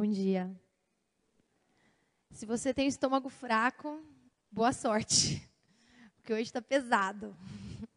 [0.00, 0.48] Bom dia.
[2.30, 4.00] Se você tem estômago fraco,
[4.48, 5.42] boa sorte,
[6.14, 7.36] porque hoje está pesado.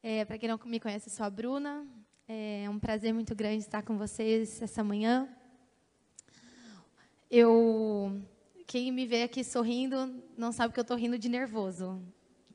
[0.00, 1.84] É, Para quem não me conhece, sou a Bruna.
[2.28, 5.28] É um prazer muito grande estar com vocês essa manhã.
[7.28, 8.22] Eu,
[8.64, 12.00] quem me vê aqui sorrindo, não sabe que eu estou rindo de nervoso,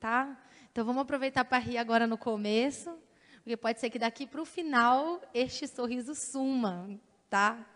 [0.00, 0.42] tá?
[0.70, 2.90] Então vamos aproveitar para rir agora no começo,
[3.36, 6.88] porque pode ser que daqui para o final este sorriso suma,
[7.28, 7.68] tá?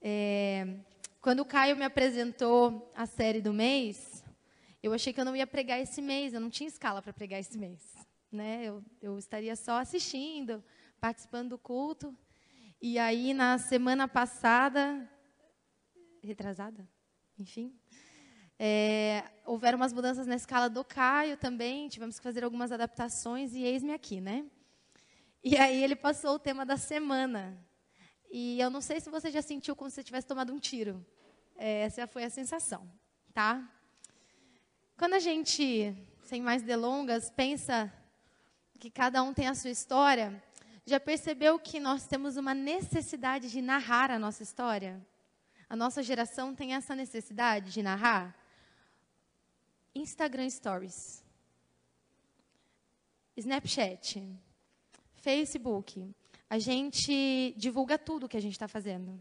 [0.00, 0.76] É,
[1.20, 4.24] quando o Caio me apresentou a série do mês,
[4.82, 7.40] eu achei que eu não ia pregar esse mês, eu não tinha escala para pregar
[7.40, 7.80] esse mês.
[8.30, 8.64] Né?
[8.64, 10.62] Eu, eu estaria só assistindo,
[11.00, 12.16] participando do culto.
[12.80, 15.10] E aí, na semana passada,
[16.22, 16.88] retrasada,
[17.36, 17.74] enfim,
[18.58, 23.62] é, houveram umas mudanças na escala do Caio também, tivemos que fazer algumas adaptações, e
[23.62, 24.44] eis-me aqui, né?
[25.42, 27.56] E aí ele passou o tema da semana.
[28.30, 31.04] E eu não sei se você já sentiu como se tivesse tomado um tiro.
[31.56, 32.88] É, essa foi a sensação,
[33.32, 33.66] tá?
[34.96, 37.92] Quando a gente, sem mais delongas, pensa
[38.78, 40.42] que cada um tem a sua história,
[40.84, 45.04] já percebeu que nós temos uma necessidade de narrar a nossa história?
[45.68, 48.34] A nossa geração tem essa necessidade de narrar?
[49.94, 51.24] Instagram Stories,
[53.36, 54.24] Snapchat,
[55.16, 56.14] Facebook,
[56.50, 59.18] a gente divulga tudo o que a gente está fazendo.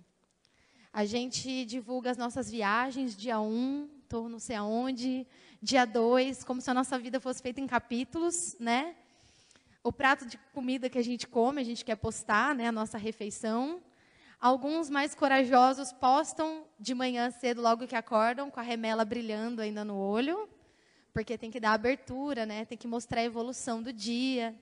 [0.93, 5.27] A gente divulga as nossas viagens, dia 1, um, estou não sei aonde,
[5.61, 8.95] dia 2, como se a nossa vida fosse feita em capítulos, né?
[9.83, 12.97] O prato de comida que a gente come, a gente quer postar, né, a nossa
[12.97, 13.81] refeição.
[14.39, 19.83] Alguns mais corajosos postam de manhã cedo, logo que acordam, com a remela brilhando ainda
[19.83, 20.47] no olho,
[21.13, 22.63] porque tem que dar abertura, né?
[22.65, 24.55] Tem que mostrar a evolução do dia.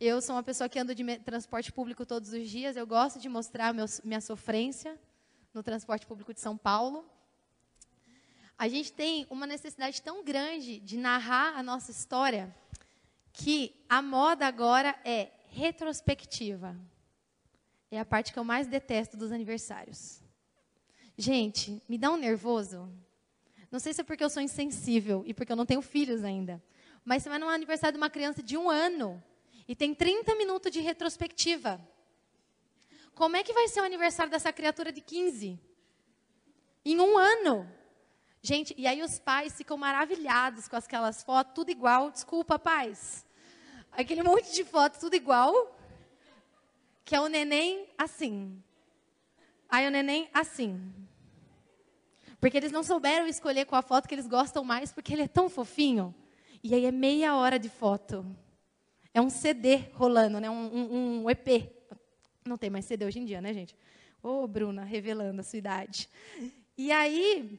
[0.00, 2.76] Eu sou uma pessoa que ando de transporte público todos os dias.
[2.76, 4.96] Eu gosto de mostrar meu, minha sofrência
[5.52, 7.04] no transporte público de São Paulo.
[8.56, 12.54] A gente tem uma necessidade tão grande de narrar a nossa história
[13.32, 16.76] que a moda agora é retrospectiva.
[17.90, 20.22] É a parte que eu mais detesto dos aniversários.
[21.16, 22.88] Gente, me dá um nervoso.
[23.68, 26.62] Não sei se é porque eu sou insensível e porque eu não tenho filhos ainda.
[27.04, 29.20] Mas se vai num aniversário de uma criança de um ano
[29.68, 31.78] e tem 30 minutos de retrospectiva.
[33.14, 35.60] Como é que vai ser o aniversário dessa criatura de 15?
[36.84, 37.70] Em um ano.
[38.40, 42.10] Gente, e aí os pais ficam maravilhados com aquelas fotos, tudo igual.
[42.10, 43.26] Desculpa, pais.
[43.92, 45.78] Aquele monte de fotos, tudo igual.
[47.04, 48.62] Que é o neném assim.
[49.68, 50.90] Aí o neném assim.
[52.40, 55.28] Porque eles não souberam escolher qual a foto que eles gostam mais, porque ele é
[55.28, 56.14] tão fofinho.
[56.62, 58.24] E aí é meia hora de foto.
[59.18, 60.48] É um CD rolando, né?
[60.48, 61.72] um, um, um EP.
[62.46, 63.74] Não tem mais CD hoje em dia, né, gente?
[64.22, 66.08] Ô, oh, Bruna, revelando a sua idade.
[66.76, 67.58] E aí,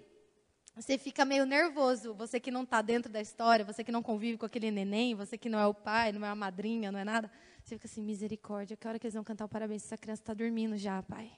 [0.73, 2.13] você fica meio nervoso.
[2.13, 5.37] Você que não está dentro da história, você que não convive com aquele neném, você
[5.37, 7.29] que não é o pai, não é a madrinha, não é nada.
[7.61, 9.83] Você fica assim, misericórdia, que hora que eles vão cantar o parabéns?
[9.83, 11.29] Essa criança está dormindo já, pai.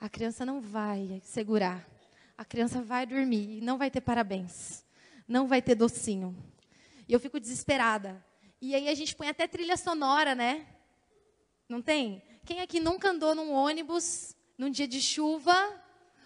[0.00, 1.86] A criança não vai segurar.
[2.38, 4.86] A criança vai dormir e não vai ter parabéns.
[5.28, 6.34] Não vai ter docinho.
[7.06, 8.24] E eu fico desesperada.
[8.64, 10.66] E aí a gente põe até trilha sonora, né?
[11.68, 12.22] Não tem?
[12.46, 15.54] Quem aqui nunca andou num ônibus num dia de chuva,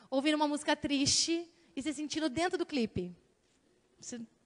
[0.09, 3.13] ouvindo uma música triste e se sentindo dentro do clipe?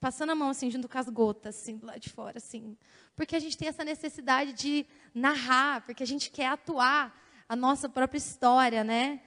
[0.00, 2.78] Passando a mão assim, junto com as gotas, assim, do lado de fora, assim.
[3.14, 7.14] Porque a gente tem essa necessidade de narrar, porque a gente quer atuar
[7.46, 9.20] a nossa própria história, né?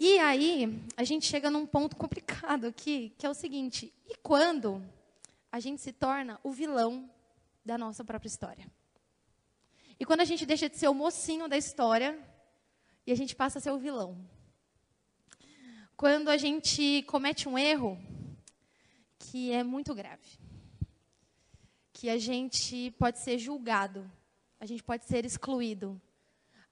[0.00, 4.84] E aí, a gente chega num ponto complicado aqui, que é o seguinte: e quando
[5.52, 7.08] a gente se torna o vilão
[7.68, 8.66] da nossa própria história.
[10.00, 12.18] E quando a gente deixa de ser o mocinho da história
[13.06, 14.18] e a gente passa a ser o vilão.
[15.94, 18.00] Quando a gente comete um erro
[19.18, 20.38] que é muito grave.
[21.92, 24.10] Que a gente pode ser julgado,
[24.58, 26.00] a gente pode ser excluído.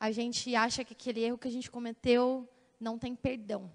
[0.00, 2.48] A gente acha que aquele erro que a gente cometeu
[2.80, 3.70] não tem perdão.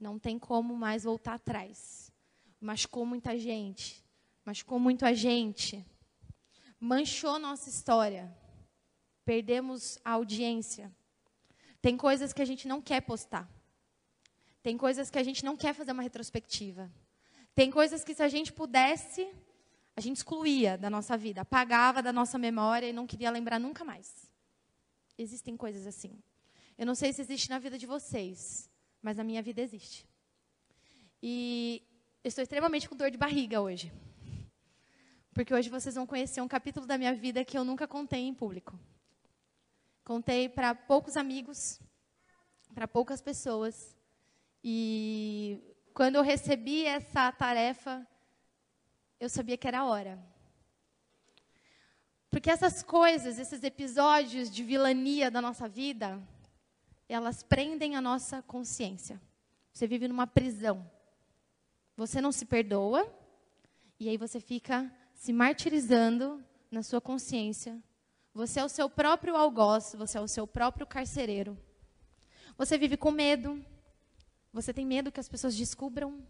[0.00, 2.10] Não tem como mais voltar atrás.
[2.58, 4.02] Machucou muita gente.
[4.46, 5.84] Machucou muito a gente
[6.82, 8.36] manchou nossa história.
[9.24, 10.92] Perdemos a audiência.
[11.80, 13.48] Tem coisas que a gente não quer postar.
[14.64, 16.90] Tem coisas que a gente não quer fazer uma retrospectiva.
[17.54, 19.32] Tem coisas que se a gente pudesse,
[19.94, 23.84] a gente excluía da nossa vida, apagava da nossa memória e não queria lembrar nunca
[23.84, 24.28] mais.
[25.16, 26.20] Existem coisas assim.
[26.76, 28.68] Eu não sei se existe na vida de vocês,
[29.00, 30.04] mas na minha vida existe.
[31.22, 31.80] E
[32.24, 33.92] eu estou extremamente com dor de barriga hoje.
[35.34, 38.34] Porque hoje vocês vão conhecer um capítulo da minha vida que eu nunca contei em
[38.34, 38.78] público.
[40.04, 41.80] Contei para poucos amigos,
[42.74, 43.96] para poucas pessoas.
[44.62, 45.58] E
[45.94, 48.06] quando eu recebi essa tarefa,
[49.18, 50.22] eu sabia que era a hora.
[52.28, 56.20] Porque essas coisas, esses episódios de vilania da nossa vida,
[57.08, 59.20] elas prendem a nossa consciência.
[59.72, 60.90] Você vive numa prisão.
[61.96, 63.06] Você não se perdoa,
[63.98, 64.90] e aí você fica
[65.22, 67.80] se martirizando na sua consciência.
[68.34, 71.56] Você é o seu próprio algoz, você é o seu próprio carcereiro.
[72.58, 73.64] Você vive com medo.
[74.52, 76.26] Você tem medo que as pessoas descubram.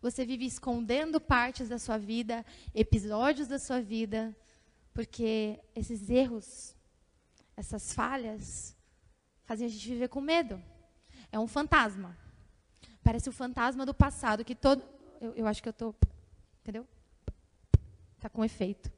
[0.00, 2.42] Você vive escondendo partes da sua vida,
[2.74, 4.34] episódios da sua vida,
[4.94, 6.74] porque esses erros,
[7.54, 8.74] essas falhas,
[9.44, 10.58] fazem a gente viver com medo.
[11.30, 12.16] É um fantasma.
[13.04, 14.82] Parece o fantasma do passado que todo.
[15.20, 15.94] Eu, eu acho que eu estou.
[16.62, 16.88] Entendeu?
[18.22, 18.88] Está com efeito.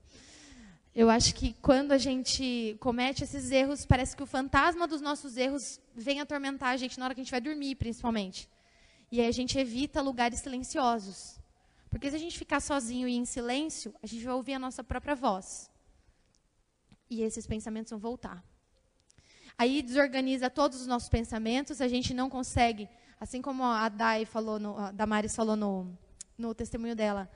[0.95, 5.39] Eu acho que quando a gente comete esses erros, parece que o fantasma dos nossos
[5.39, 8.51] erros vem atormentar a gente na hora que a gente vai dormir, principalmente.
[9.11, 11.41] E aí a gente evita lugares silenciosos.
[11.89, 14.85] Porque se a gente ficar sozinho e em silêncio, a gente vai ouvir a nossa
[14.85, 15.71] própria voz.
[17.09, 18.45] E esses pensamentos vão voltar.
[19.57, 24.59] Aí desorganiza todos os nossos pensamentos, a gente não consegue, assim como a Dai falou,
[24.59, 25.99] no, a Damaris falou no,
[26.37, 27.27] no testemunho dela,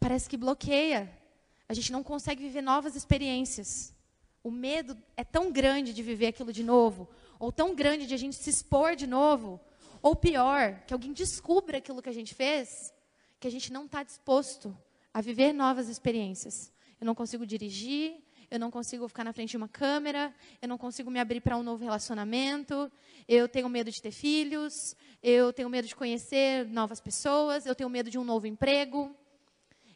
[0.00, 1.22] parece que bloqueia
[1.68, 3.94] a gente não consegue viver novas experiências.
[4.42, 7.08] O medo é tão grande de viver aquilo de novo,
[7.38, 9.60] ou tão grande de a gente se expor de novo,
[10.02, 12.92] ou pior, que alguém descubra aquilo que a gente fez,
[13.40, 14.76] que a gente não está disposto
[15.12, 16.70] a viver novas experiências.
[17.00, 20.76] Eu não consigo dirigir, eu não consigo ficar na frente de uma câmera, eu não
[20.76, 22.92] consigo me abrir para um novo relacionamento,
[23.26, 27.88] eu tenho medo de ter filhos, eu tenho medo de conhecer novas pessoas, eu tenho
[27.88, 29.14] medo de um novo emprego,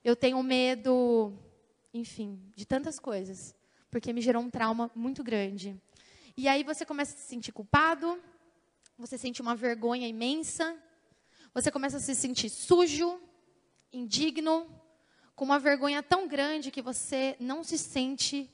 [0.03, 1.33] eu tenho medo
[1.99, 3.55] enfim, de tantas coisas,
[3.91, 5.81] porque me gerou um trauma muito grande.
[6.37, 8.19] E aí você começa a se sentir culpado,
[8.97, 10.77] você sente uma vergonha imensa,
[11.53, 13.21] você começa a se sentir sujo,
[13.93, 14.67] indigno,
[15.35, 18.51] com uma vergonha tão grande que você não se sente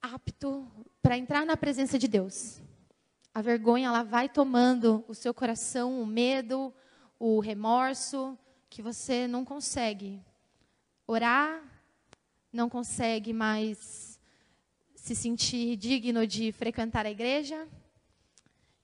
[0.00, 0.70] apto
[1.02, 2.60] para entrar na presença de Deus.
[3.34, 6.74] A vergonha ela vai tomando o seu coração, o medo,
[7.18, 8.38] o remorso,
[8.70, 10.22] que você não consegue
[11.06, 11.62] orar,
[12.56, 14.18] não consegue mais
[14.96, 17.68] se sentir digno de frequentar a igreja.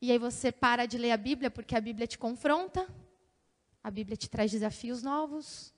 [0.01, 2.87] E aí você para de ler a Bíblia porque a Bíblia te confronta,
[3.83, 5.75] a Bíblia te traz desafios novos.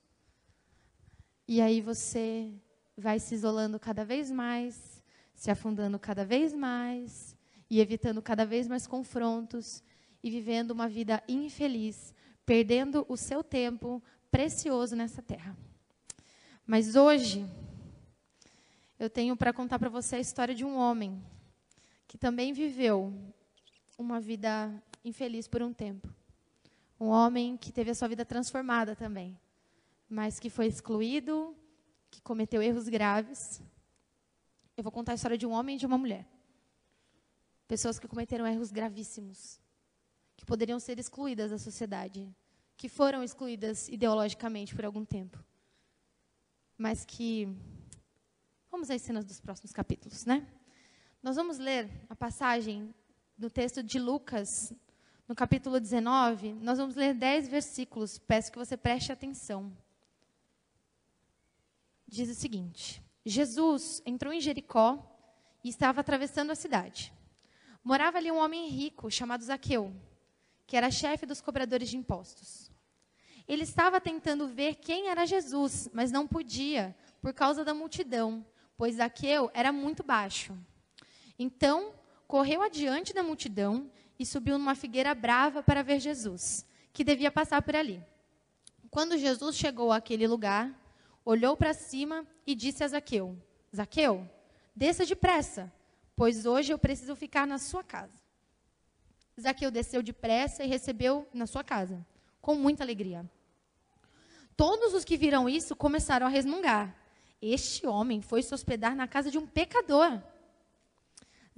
[1.47, 2.53] E aí você
[2.97, 5.03] vai se isolando cada vez mais,
[5.35, 7.37] se afundando cada vez mais
[7.71, 9.83] e evitando cada vez mais confrontos
[10.23, 12.13] e vivendo uma vida infeliz,
[12.45, 15.57] perdendo o seu tempo precioso nessa terra.
[16.67, 17.47] Mas hoje
[18.99, 21.23] eu tenho para contar para você a história de um homem
[22.07, 23.13] que também viveu
[23.99, 26.13] uma vida infeliz por um tempo.
[26.99, 29.39] Um homem que teve a sua vida transformada também,
[30.09, 31.57] mas que foi excluído,
[32.11, 33.61] que cometeu erros graves.
[34.77, 36.27] Eu vou contar a história de um homem e de uma mulher.
[37.67, 39.61] Pessoas que cometeram erros gravíssimos,
[40.37, 42.29] que poderiam ser excluídas da sociedade,
[42.77, 45.43] que foram excluídas ideologicamente por algum tempo,
[46.77, 47.49] mas que
[48.85, 50.47] Vamos às cenas dos próximos capítulos, né?
[51.23, 52.95] Nós vamos ler a passagem
[53.39, 54.75] no texto de Lucas,
[55.27, 56.53] no capítulo 19.
[56.53, 58.19] Nós vamos ler 10 versículos.
[58.19, 59.75] Peço que você preste atenção.
[62.07, 65.03] Diz o seguinte: Jesus entrou em Jericó
[65.65, 67.11] e estava atravessando a cidade.
[67.83, 69.97] Morava ali um homem rico chamado Zaqueu,
[70.67, 72.71] que era chefe dos cobradores de impostos.
[73.49, 78.45] Ele estava tentando ver quem era Jesus, mas não podia, por causa da multidão,
[78.77, 80.57] pois Zaqueu era muito baixo.
[81.39, 81.93] Então,
[82.27, 87.63] correu adiante da multidão e subiu numa figueira brava para ver Jesus, que devia passar
[87.63, 88.03] por ali.
[88.91, 90.73] Quando Jesus chegou àquele lugar,
[91.25, 93.37] olhou para cima e disse a Zaqueu:
[93.75, 94.29] Zaqueu,
[94.75, 95.73] desça depressa,
[96.15, 98.23] pois hoje eu preciso ficar na sua casa.
[99.41, 102.07] Zaqueu desceu depressa e recebeu na sua casa,
[102.41, 103.29] com muita alegria.
[104.57, 106.95] Todos os que viram isso começaram a resmungar.
[107.41, 110.23] Este homem foi se hospedar na casa de um pecador.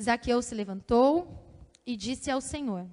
[0.00, 1.26] Zaqueu se levantou
[1.86, 2.86] e disse ao Senhor: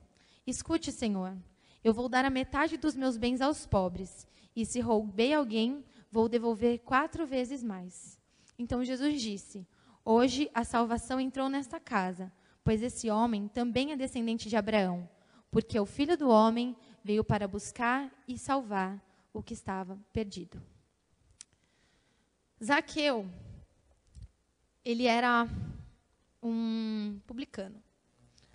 [0.46, 1.36] Escute, Senhor,
[1.84, 6.30] eu vou dar a metade dos meus bens aos pobres, e se roubei alguém, vou
[6.30, 8.20] devolver quatro vezes mais.
[8.58, 9.68] Então Jesus disse:
[10.06, 12.32] Hoje a salvação entrou nesta casa,
[12.64, 15.10] pois esse homem também é descendente de Abraão,
[15.50, 19.02] porque o filho do homem veio para buscar e salvar
[19.34, 20.62] o que estava perdido.
[22.64, 23.30] Zaqueu,
[24.86, 25.46] ele era
[26.42, 27.76] um publicano,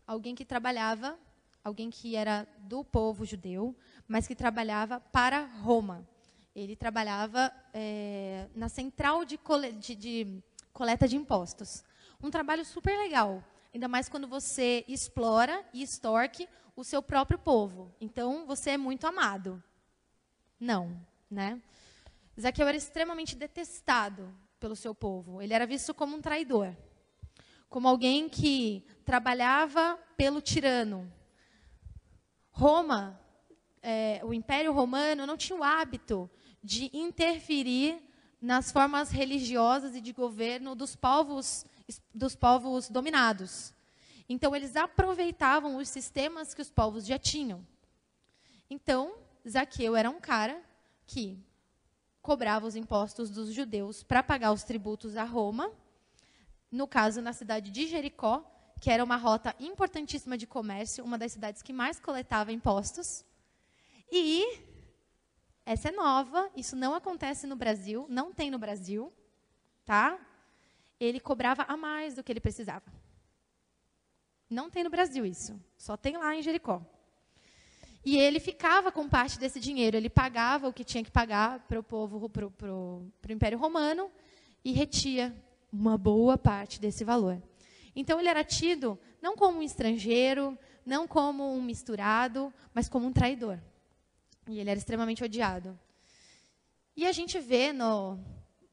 [0.07, 1.19] alguém que trabalhava,
[1.63, 6.09] alguém que era do povo judeu, mas que trabalhava para Roma.
[6.57, 11.85] Ele trabalhava é, na central de, cole, de, de coleta de impostos.
[12.23, 17.95] Um trabalho super legal, ainda mais quando você explora e extorque o seu próprio povo.
[18.01, 19.63] Então, você é muito amado.
[20.59, 20.99] Não,
[21.31, 21.61] né?
[22.41, 25.43] Zaqueu era extremamente detestado pelo seu povo.
[25.43, 26.75] Ele era visto como um traidor,
[27.69, 31.13] como alguém que trabalhava pelo tirano.
[32.51, 33.21] Roma,
[33.83, 36.31] é, o Império Romano, não tinha o hábito
[36.63, 38.01] de interferir
[38.41, 41.65] nas formas religiosas e de governo dos povos,
[42.15, 43.75] dos povos dominados.
[44.29, 47.67] Então, eles aproveitavam os sistemas que os povos já tinham.
[48.71, 49.15] Então,
[49.49, 50.63] Zaqueu era um cara
[51.07, 51.43] que
[52.29, 55.73] cobrava os impostos dos judeus para pagar os tributos a Roma,
[56.71, 58.45] no caso, na cidade de Jericó,
[58.83, 63.25] que era uma rota importantíssima de comércio, uma das cidades que mais coletava impostos.
[64.13, 64.61] E
[65.65, 69.11] essa é nova, isso não acontece no Brasil, não tem no Brasil,
[69.87, 70.21] tá?
[71.01, 72.93] Ele cobrava a mais do que ele precisava.
[74.51, 76.83] Não tem no Brasil isso, só tem lá em Jericó.
[78.05, 81.79] E ele ficava com parte desse dinheiro, ele pagava o que tinha que pagar para
[81.79, 84.11] o povo, para o Império Romano,
[84.65, 85.35] e retia
[85.73, 87.43] uma boa parte desse valor.
[87.95, 93.13] Então ele era tido não como um estrangeiro, não como um misturado, mas como um
[93.13, 93.61] traidor.
[94.49, 95.79] E ele era extremamente odiado.
[96.97, 98.19] E a gente vê no,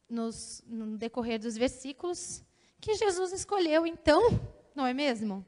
[0.10, 2.44] nos, no decorrer dos versículos
[2.80, 4.22] que Jesus escolheu, então,
[4.76, 5.46] não é mesmo?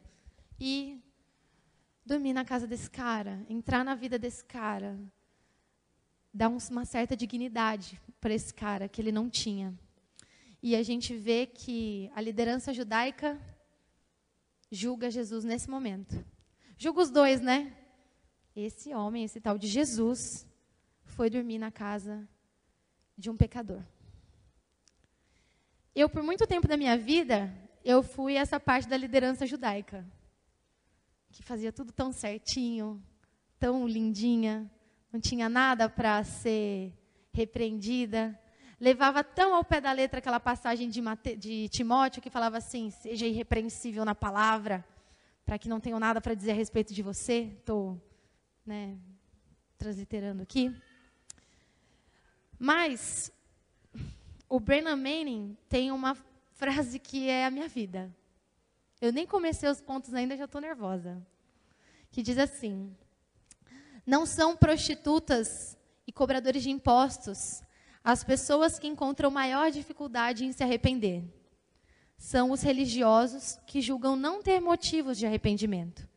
[0.60, 1.00] E
[2.08, 4.98] dormir na casa desse cara, entrar na vida desse cara,
[6.34, 9.78] dar uma certa dignidade para esse cara que ele não tinha.
[10.64, 13.40] E a gente vê que a liderança judaica
[14.72, 16.26] julga Jesus nesse momento.
[16.78, 17.76] Julga os dois, né?
[18.56, 20.48] Esse homem, esse tal de Jesus,
[21.04, 22.28] foi dormir na casa
[23.18, 23.84] de um pecador.
[25.94, 30.06] Eu, por muito tempo da minha vida, eu fui essa parte da liderança judaica,
[31.32, 33.02] que fazia tudo tão certinho,
[33.60, 34.70] tão lindinha,
[35.12, 36.94] não tinha nada para ser
[37.34, 38.38] repreendida.
[38.80, 42.90] Levava tão ao pé da letra aquela passagem de, Mate, de Timóteo que falava assim:
[42.92, 44.86] seja irrepreensível na palavra,
[45.46, 47.54] para que não tenham nada para dizer a respeito de você.
[47.60, 48.00] Estou
[48.66, 48.98] né,
[49.78, 50.76] transliterando aqui.
[52.60, 53.32] Mas
[54.50, 56.16] o Brennan Manning tem uma
[56.52, 58.14] frase que é a minha vida.
[59.00, 61.22] Eu nem comecei os pontos ainda, já estou nervosa.
[62.12, 62.96] Que diz assim:
[64.06, 67.62] Não são prostitutas e cobradores de impostos
[68.04, 71.24] as pessoas que encontram maior dificuldade em se arrepender.
[72.18, 76.08] São os religiosos que julgam não ter motivos de arrependimento.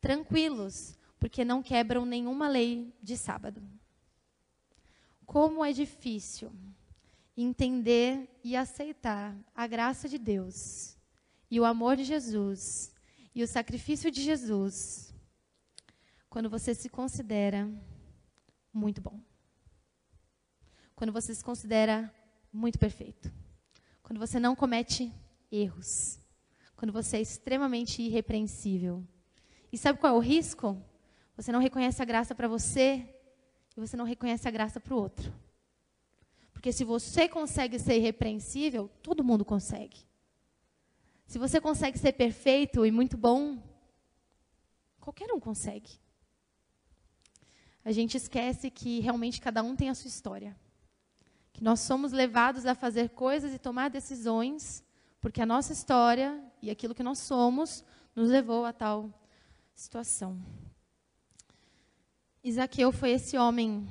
[0.00, 3.60] Tranquilos, porque não quebram nenhuma lei de sábado.
[5.26, 6.52] Como é difícil
[7.36, 10.96] entender e aceitar a graça de Deus
[11.50, 12.92] e o amor de Jesus
[13.34, 15.12] e o sacrifício de Jesus
[16.28, 17.68] quando você se considera
[18.72, 19.20] muito bom.
[20.94, 22.14] Quando você se considera
[22.52, 23.32] muito perfeito.
[24.02, 25.12] Quando você não comete
[25.50, 26.20] erros.
[26.76, 29.04] Quando você é extremamente irrepreensível.
[29.72, 30.80] E sabe qual é o risco?
[31.36, 33.08] Você não reconhece a graça para você
[33.76, 35.32] e você não reconhece a graça para o outro.
[36.52, 40.09] Porque se você consegue ser irrepreensível, todo mundo consegue.
[41.30, 43.56] Se você consegue ser perfeito e muito bom,
[44.98, 45.92] qualquer um consegue.
[47.84, 50.58] A gente esquece que realmente cada um tem a sua história.
[51.52, 54.82] Que nós somos levados a fazer coisas e tomar decisões,
[55.20, 59.08] porque a nossa história e aquilo que nós somos nos levou a tal
[59.72, 60.36] situação.
[62.42, 63.88] Isaqueu foi esse homem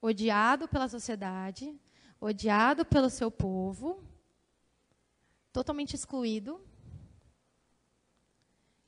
[0.00, 1.76] odiado pela sociedade,
[2.20, 4.08] odiado pelo seu povo,
[5.52, 6.60] totalmente excluído,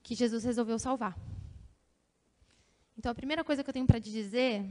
[0.02, 1.16] que Jesus resolveu salvar.
[2.96, 4.64] Então, a primeira coisa que eu tenho para te dizer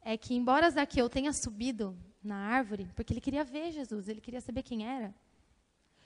[0.00, 4.40] é que, embora Zaqueu tenha subido na árvore, porque ele queria ver Jesus, ele queria
[4.40, 5.14] saber quem era,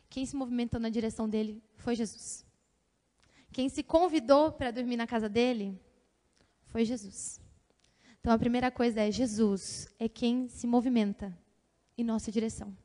[0.09, 2.45] quem se movimentou na direção dele foi Jesus.
[3.53, 5.79] Quem se convidou para dormir na casa dele
[6.65, 7.41] foi Jesus.
[8.21, 11.37] Então a primeira coisa é: Jesus é quem se movimenta
[11.97, 12.77] em nossa direção.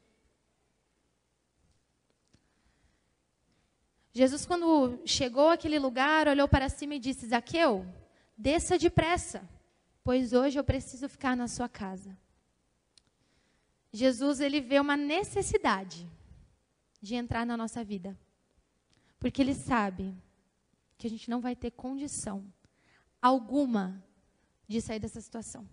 [4.17, 7.85] Jesus, quando chegou àquele lugar, olhou para cima e disse: Zaqueu,
[8.35, 9.47] desça depressa,
[10.03, 12.17] pois hoje eu preciso ficar na sua casa.
[13.93, 16.09] Jesus, ele vê uma necessidade
[16.99, 18.17] de entrar na nossa vida,
[19.19, 20.15] porque ele sabe
[20.97, 22.43] que a gente não vai ter condição
[23.21, 24.03] alguma
[24.67, 25.69] de sair dessa situação.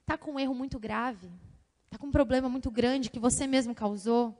[0.00, 1.28] Está com um erro muito grave?
[1.86, 4.32] Está com um problema muito grande que você mesmo causou?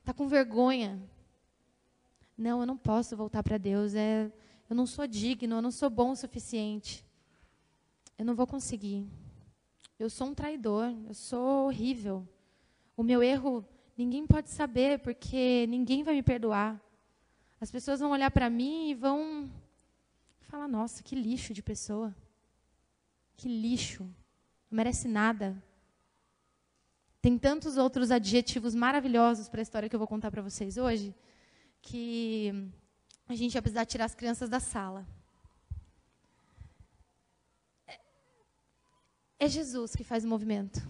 [0.00, 1.00] Está com vergonha?
[2.38, 3.96] Não, eu não posso voltar para Deus.
[3.96, 4.30] É,
[4.70, 7.04] eu não sou digno, eu não sou bom o suficiente.
[8.16, 9.04] Eu não vou conseguir.
[9.98, 12.26] Eu sou um traidor, eu sou horrível.
[12.96, 13.66] O meu erro
[13.96, 16.80] ninguém pode saber, porque ninguém vai me perdoar.
[17.60, 19.50] As pessoas vão olhar para mim e vão
[20.42, 22.14] falar: nossa, que lixo de pessoa.
[23.36, 24.04] Que lixo.
[24.70, 25.60] Não merece nada.
[27.20, 31.12] Tem tantos outros adjetivos maravilhosos para a história que eu vou contar para vocês hoje,
[31.82, 32.70] que
[33.28, 35.06] a gente vai precisar tirar as crianças da sala.
[39.38, 40.80] É Jesus que faz o movimento.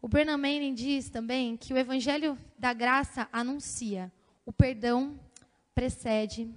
[0.00, 4.12] O Bernard Manning diz também que o evangelho da graça anuncia
[4.44, 5.18] o perdão
[5.74, 6.52] precede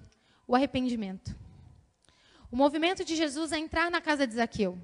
[0.47, 1.35] o arrependimento.
[2.51, 4.77] O movimento de Jesus é entrar na casa de Zaqueu.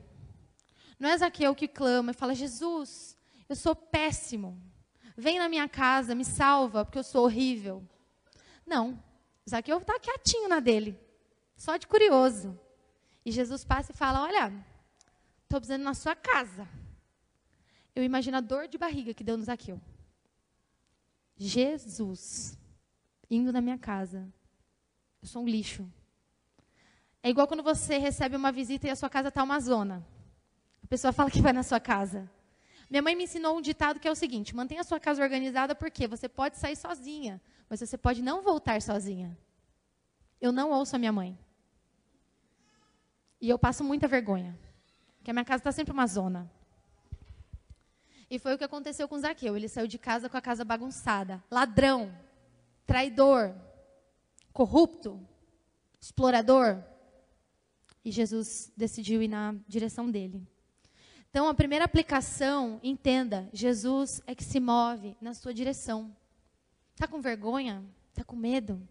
[0.99, 3.17] Não é Zaqueu que clama e fala: Jesus,
[3.49, 4.61] eu sou péssimo.
[5.17, 7.83] Vem na minha casa, me salva, porque eu sou horrível.
[8.65, 9.01] Não.
[9.49, 10.99] Zaqueu está quietinho na dele,
[11.55, 12.57] só de curioso.
[13.25, 14.53] E Jesus passa e fala: Olha,
[15.43, 16.67] estou precisando na sua casa.
[17.93, 19.81] Eu imagino a dor de barriga que deu no Zaqueu.
[21.35, 22.57] Jesus
[23.29, 24.31] indo na minha casa.
[25.21, 25.91] Eu sou um lixo.
[27.23, 30.05] É igual quando você recebe uma visita e a sua casa está uma zona.
[30.83, 32.29] A pessoa fala que vai na sua casa.
[32.91, 35.73] Minha mãe me ensinou um ditado que é o seguinte: mantenha a sua casa organizada
[35.73, 39.35] porque você pode sair sozinha, mas você pode não voltar sozinha.
[40.39, 41.39] Eu não ouço a minha mãe.
[43.39, 44.59] E eu passo muita vergonha.
[45.17, 46.51] Porque a minha casa está sempre uma zona.
[48.29, 49.55] E foi o que aconteceu com Zaqueu.
[49.55, 51.43] Ele saiu de casa com a casa bagunçada.
[51.49, 52.13] Ladrão
[52.91, 53.55] traidor,
[54.51, 55.25] corrupto,
[55.97, 56.83] explorador.
[58.03, 60.45] E Jesus decidiu ir na direção dele.
[61.31, 66.13] Então, a primeira aplicação, entenda: Jesus é que se move na sua direção.
[66.93, 67.81] Está com vergonha?
[68.09, 68.85] Está com medo?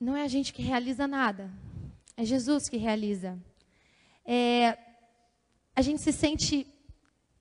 [0.00, 1.52] Não é a gente que realiza nada,
[2.16, 3.38] é Jesus que realiza.
[4.24, 4.78] É,
[5.76, 6.66] a gente se sente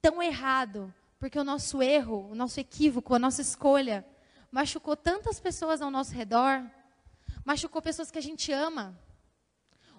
[0.01, 4.05] tão errado porque o nosso erro, o nosso equívoco, a nossa escolha
[4.51, 6.69] machucou tantas pessoas ao nosso redor,
[7.45, 8.99] machucou pessoas que a gente ama.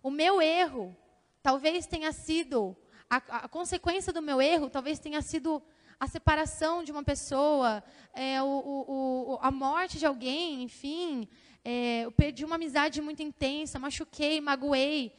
[0.03, 0.95] O meu erro
[1.42, 2.76] talvez tenha sido,
[3.11, 5.62] a, a consequência do meu erro talvez tenha sido
[5.98, 11.28] a separação de uma pessoa, é, o, o, o, a morte de alguém, enfim.
[11.64, 15.14] É, eu perdi uma amizade muito intensa, machuquei, magoei.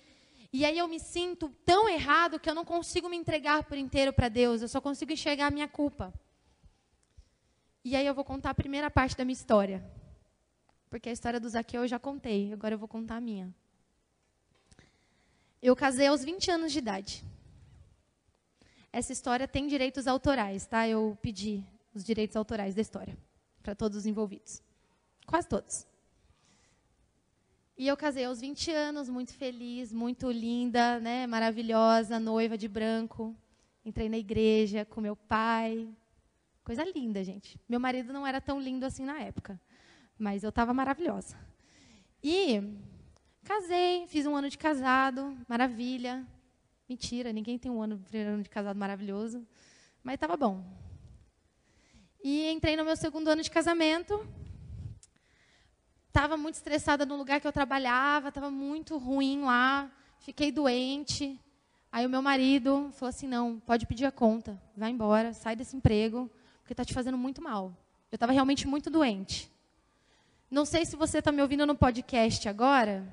[0.51, 4.12] E aí eu me sinto tão errado que eu não consigo me entregar por inteiro
[4.12, 6.13] para Deus, eu só consigo enxergar a minha culpa.
[7.83, 9.83] E aí eu vou contar a primeira parte da minha história.
[10.89, 13.53] Porque a história do Zaqueu eu já contei, agora eu vou contar a minha.
[15.63, 17.23] Eu casei aos 20 anos de idade.
[18.91, 20.86] Essa história tem direitos autorais, tá?
[20.86, 21.63] Eu pedi
[21.95, 23.17] os direitos autorais da história
[23.62, 24.62] para todos os envolvidos.
[25.26, 25.88] Quase todos.
[27.78, 33.34] E eu casei aos 20 anos, muito feliz, muito linda, né, maravilhosa, noiva de branco.
[33.86, 35.88] Entrei na igreja com meu pai.
[36.62, 37.58] Coisa linda, gente.
[37.69, 39.58] Meu marido não era tão lindo assim na época,
[40.19, 41.38] mas eu estava maravilhosa.
[42.21, 42.62] E
[43.43, 46.25] casei, fiz um ano de casado, maravilha.
[46.88, 49.45] Mentira, ninguém tem um ano, um ano de casado maravilhoso,
[50.03, 50.63] mas estava bom.
[52.23, 54.25] E entrei no meu segundo ano de casamento,
[56.08, 61.39] estava muito estressada no lugar que eu trabalhava, estava muito ruim lá, fiquei doente.
[61.91, 65.75] Aí o meu marido falou assim: não, pode pedir a conta, vai embora, sai desse
[65.75, 66.29] emprego,
[66.62, 67.75] porque está te fazendo muito mal.
[68.12, 69.51] Eu estava realmente muito doente.
[70.49, 73.03] Não sei se você está me ouvindo no podcast agora,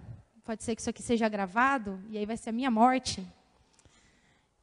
[0.50, 3.24] pode ser que isso aqui seja gravado, e aí vai ser a minha morte.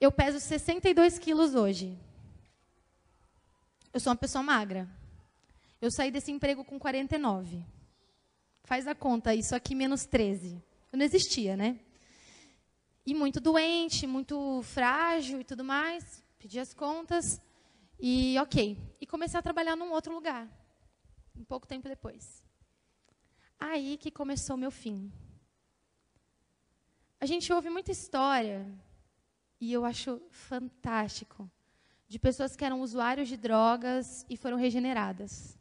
[0.02, 1.98] Eu peso 62 quilos hoje.
[3.94, 4.86] Eu sou uma pessoa magra.
[5.80, 7.64] Eu saí desse emprego com 49.
[8.66, 10.62] Faz a conta, isso aqui menos 13.
[10.92, 11.80] Eu não existia, né?
[13.06, 16.22] E muito doente, muito frágil e tudo mais.
[16.38, 17.42] Pedi as contas
[17.98, 18.78] e ok.
[19.00, 20.50] E comecei a trabalhar num outro lugar.
[21.34, 22.44] Um pouco tempo depois.
[23.58, 25.10] Aí que começou o meu fim.
[27.20, 28.66] A gente ouve muita história,
[29.60, 31.50] e eu acho fantástico,
[32.08, 35.58] de pessoas que eram usuários de drogas e foram regeneradas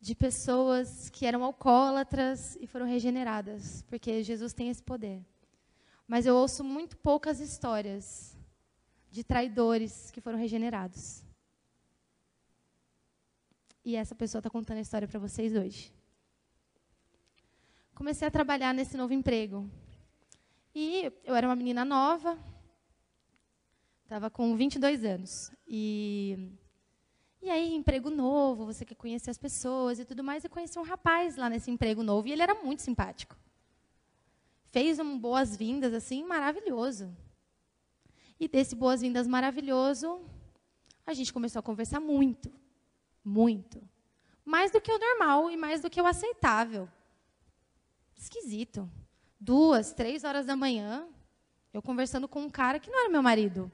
[0.00, 5.22] de pessoas que eram alcoólatras e foram regeneradas, porque Jesus tem esse poder.
[6.08, 8.36] Mas eu ouço muito poucas histórias
[9.10, 11.22] de traidores que foram regenerados.
[13.84, 15.92] E essa pessoa está contando a história para vocês hoje.
[17.94, 19.70] comecei a trabalhar nesse novo emprego.
[20.74, 22.38] E eu era uma menina nova,
[24.04, 25.50] estava com 22 anos.
[25.66, 26.52] E,
[27.42, 30.44] e aí, emprego novo, você quer conhecer as pessoas e tudo mais.
[30.44, 33.36] Eu conheci um rapaz lá nesse emprego novo e ele era muito simpático.
[34.70, 37.14] Fez um boas-vindas, assim, maravilhoso.
[38.38, 40.20] E desse boas-vindas maravilhoso,
[41.04, 42.52] a gente começou a conversar muito.
[43.24, 43.82] Muito.
[44.44, 46.88] Mais do que o normal e mais do que o aceitável.
[48.16, 48.88] Esquisito
[49.40, 51.08] duas, três horas da manhã,
[51.72, 53.72] eu conversando com um cara que não era meu marido.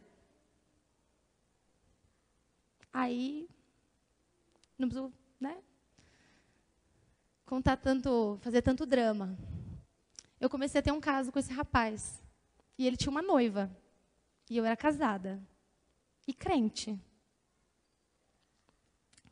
[2.92, 3.48] Aí,
[4.78, 5.62] não preciso, né?
[7.44, 9.36] Contar tanto, fazer tanto drama.
[10.40, 12.22] Eu comecei a ter um caso com esse rapaz.
[12.78, 13.70] E ele tinha uma noiva.
[14.48, 15.42] E eu era casada.
[16.26, 16.98] E crente.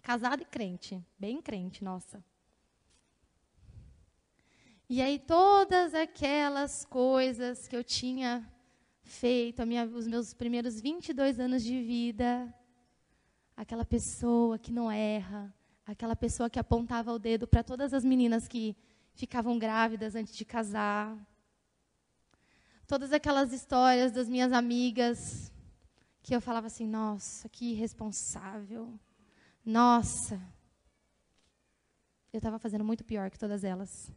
[0.02, 1.02] Casada e crente.
[1.18, 2.22] Bem crente, nossa.
[4.96, 8.48] E aí todas aquelas coisas que eu tinha
[9.02, 12.54] feito, minha, os meus primeiros 22 anos de vida,
[13.56, 15.52] aquela pessoa que não erra,
[15.84, 18.76] aquela pessoa que apontava o dedo para todas as meninas que
[19.16, 21.18] ficavam grávidas antes de casar.
[22.86, 25.52] Todas aquelas histórias das minhas amigas
[26.22, 28.96] que eu falava assim: nossa, que irresponsável.
[29.64, 30.40] Nossa.
[32.32, 34.14] Eu estava fazendo muito pior que todas elas.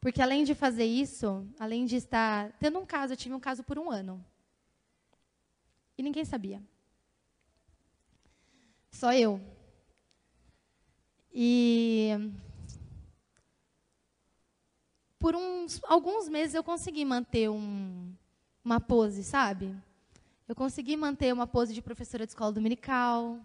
[0.00, 3.64] Porque além de fazer isso, além de estar tendo um caso, eu tive um caso
[3.64, 4.24] por um ano.
[5.98, 6.62] E ninguém sabia.
[8.90, 9.40] Só eu.
[11.32, 12.10] E
[15.18, 18.14] por uns alguns meses eu consegui manter um,
[18.64, 19.74] uma pose, sabe?
[20.48, 23.38] Eu consegui manter uma pose de professora de escola dominical.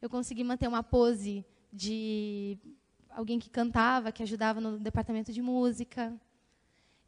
[0.00, 2.56] Eu consegui manter uma pose de
[3.10, 6.18] alguém que cantava, que ajudava no departamento de música.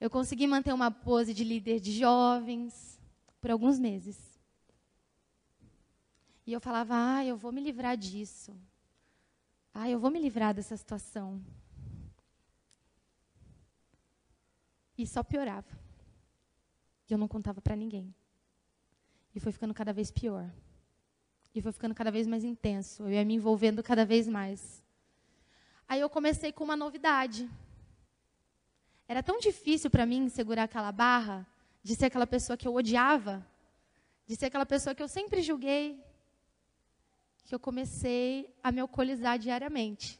[0.00, 3.00] Eu consegui manter uma pose de líder de jovens
[3.40, 4.18] por alguns meses.
[6.46, 8.54] E eu falava: "Ah, eu vou me livrar disso.
[9.72, 11.40] Ah, eu vou me livrar dessa situação."
[14.98, 15.78] E só piorava.
[17.08, 18.14] E eu não contava para ninguém.
[19.34, 20.50] E foi ficando cada vez pior.
[21.54, 23.04] E foi ficando cada vez mais intenso.
[23.04, 24.81] Eu ia me envolvendo cada vez mais.
[25.92, 27.50] Aí eu comecei com uma novidade.
[29.06, 31.46] Era tão difícil para mim segurar aquela barra
[31.82, 33.46] de ser aquela pessoa que eu odiava,
[34.26, 36.02] de ser aquela pessoa que eu sempre julguei,
[37.44, 40.18] que eu comecei a me alcoolizar diariamente.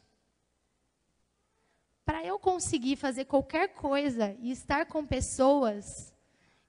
[2.05, 6.13] Para eu conseguir fazer qualquer coisa e estar com pessoas,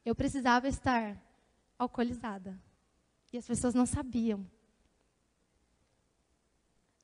[0.03, 1.23] eu precisava estar
[1.79, 2.59] alcoolizada.
[3.31, 4.51] E as pessoas não sabiam.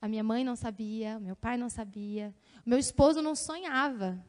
[0.01, 2.33] A minha mãe não sabia, meu pai não sabia,
[2.65, 4.19] meu esposo não sonhava.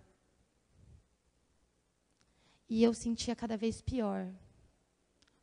[2.69, 4.31] E eu sentia cada vez pior.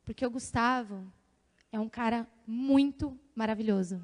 [0.04, 1.12] Porque o Gustavo
[1.72, 4.00] é um cara muito maravilhoso.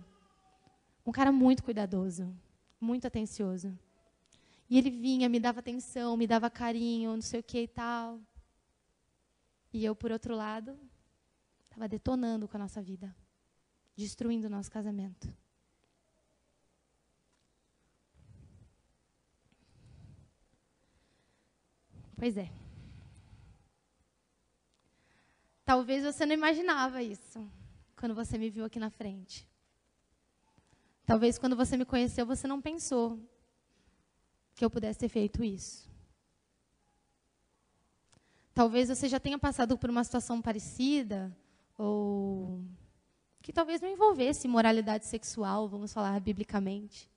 [1.05, 2.37] Um cara muito cuidadoso,
[2.81, 3.79] muito atencioso.
[4.69, 8.21] E ele vinha, me dava atenção, me dava carinho, não sei o que e tal.
[9.73, 10.77] E eu, por outro lado,
[11.62, 13.15] estava detonando com a nossa vida,
[13.97, 15.33] destruindo o nosso casamento.
[22.16, 22.50] Pois é.
[25.64, 27.46] Talvez você não imaginava isso
[27.96, 29.46] quando você me viu aqui na frente.
[31.05, 33.18] Talvez quando você me conheceu, você não pensou
[34.55, 35.88] que eu pudesse ter feito isso.
[38.55, 41.37] Talvez você já tenha passado por uma situação parecida,
[41.76, 42.64] ou
[43.42, 47.11] que talvez não envolvesse moralidade sexual, vamos falar biblicamente.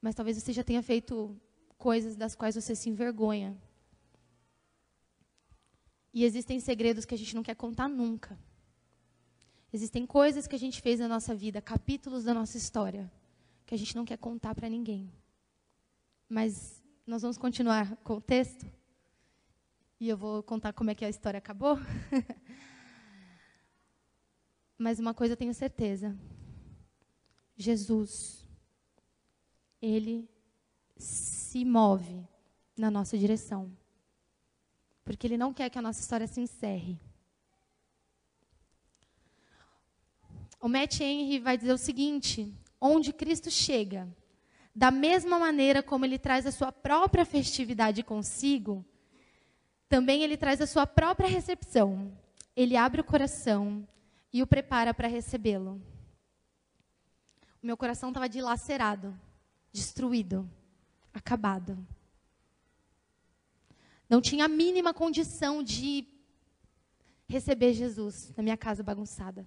[0.00, 1.38] Mas talvez você já tenha feito
[1.76, 3.56] coisas das quais você se envergonha.
[6.16, 8.38] E existem segredos que a gente não quer contar nunca.
[9.70, 13.12] Existem coisas que a gente fez na nossa vida, capítulos da nossa história,
[13.66, 15.12] que a gente não quer contar para ninguém.
[16.26, 18.64] Mas nós vamos continuar com o texto.
[20.00, 21.76] E eu vou contar como é que a história acabou.
[24.78, 26.18] Mas uma coisa eu tenho certeza.
[27.58, 28.42] Jesus,
[29.82, 30.26] ele
[30.96, 32.26] se move
[32.74, 33.70] na nossa direção
[35.06, 37.00] porque Ele não quer que a nossa história se encerre.
[40.60, 44.08] O Matt Henry vai dizer o seguinte: onde Cristo chega,
[44.74, 48.84] da mesma maneira como Ele traz a sua própria festividade consigo,
[49.88, 52.12] também Ele traz a sua própria recepção.
[52.56, 53.86] Ele abre o coração
[54.32, 55.80] e o prepara para recebê-lo.
[57.62, 59.16] O meu coração estava dilacerado,
[59.72, 60.50] destruído,
[61.14, 61.78] acabado.
[64.08, 66.06] Não tinha a mínima condição de
[67.28, 69.46] receber Jesus na minha casa bagunçada.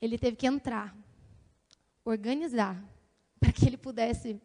[0.00, 0.96] Ele teve que entrar,
[2.04, 2.82] organizar,
[3.40, 4.40] para que ele pudesse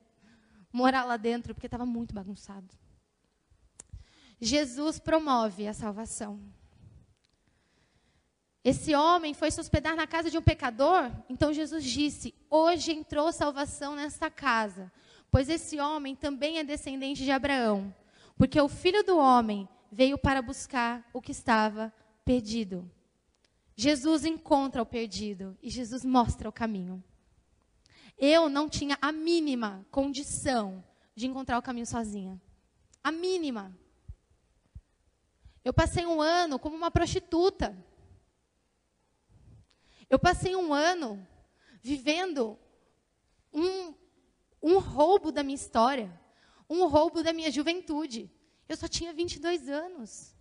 [0.71, 2.67] morar lá dentro, porque estava muito bagunçado.
[4.39, 6.39] Jesus promove a salvação.
[8.63, 13.31] Esse homem foi se hospedar na casa de um pecador, então Jesus disse: Hoje entrou
[13.31, 14.91] salvação nesta casa,
[15.31, 17.93] pois esse homem também é descendente de Abraão,
[18.41, 21.93] porque o filho do homem veio para buscar o que estava
[22.25, 22.91] perdido.
[23.75, 27.03] Jesus encontra o perdido e Jesus mostra o caminho.
[28.17, 32.41] Eu não tinha a mínima condição de encontrar o caminho sozinha.
[33.03, 33.77] A mínima.
[35.63, 37.77] Eu passei um ano como uma prostituta.
[40.09, 41.27] Eu passei um ano
[41.79, 42.57] vivendo
[43.53, 43.93] um,
[44.63, 46.19] um roubo da minha história,
[46.71, 48.31] um roubo da minha juventude.
[48.67, 50.33] Eu só tinha 22 anos.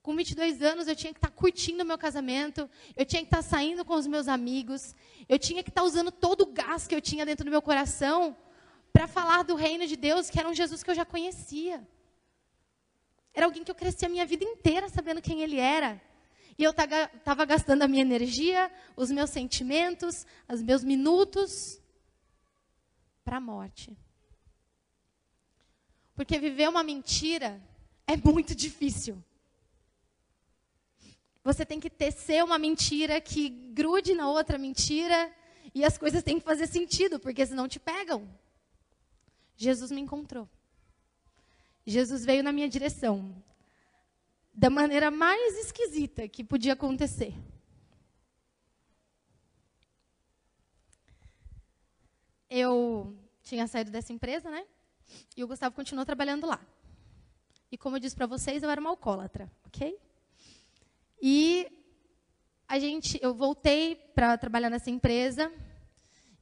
[0.00, 3.42] Com 22 anos, eu tinha que estar curtindo o meu casamento, eu tinha que estar
[3.42, 4.94] saindo com os meus amigos,
[5.28, 8.36] eu tinha que estar usando todo o gás que eu tinha dentro do meu coração
[8.92, 11.86] para falar do reino de Deus, que era um Jesus que eu já conhecia.
[13.34, 16.00] Era alguém que eu cresci a minha vida inteira sabendo quem ele era.
[16.58, 21.80] E eu estava gastando a minha energia, os meus sentimentos, os meus minutos
[23.24, 23.96] para a morte.
[26.14, 27.60] Porque viver uma mentira
[28.06, 29.22] é muito difícil.
[31.44, 35.32] Você tem que tecer uma mentira que grude na outra mentira
[35.74, 38.28] e as coisas têm que fazer sentido, porque senão te pegam.
[39.56, 40.48] Jesus me encontrou.
[41.84, 43.34] Jesus veio na minha direção
[44.54, 47.34] da maneira mais esquisita que podia acontecer.
[52.48, 54.64] Eu tinha saído dessa empresa, né?
[55.36, 56.60] E o Gustavo continuou trabalhando lá.
[57.70, 59.98] E como eu disse para vocês, eu era uma alcoólatra, ok?
[61.20, 61.70] E
[62.68, 65.52] a gente, eu voltei para trabalhar nessa empresa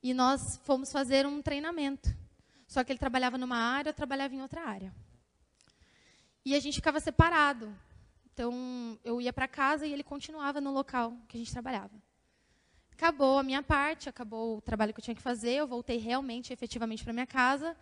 [0.02, 2.14] e nós fomos fazer um treinamento.
[2.66, 4.94] Só que ele trabalhava numa área, eu trabalhava em outra área.
[6.44, 7.76] E a gente ficava separado.
[8.32, 11.92] Então, eu ia para casa e ele continuava no local que a gente trabalhava.
[12.92, 16.52] Acabou a minha parte, acabou o trabalho que eu tinha que fazer, eu voltei realmente,
[16.52, 17.76] efetivamente para minha casa.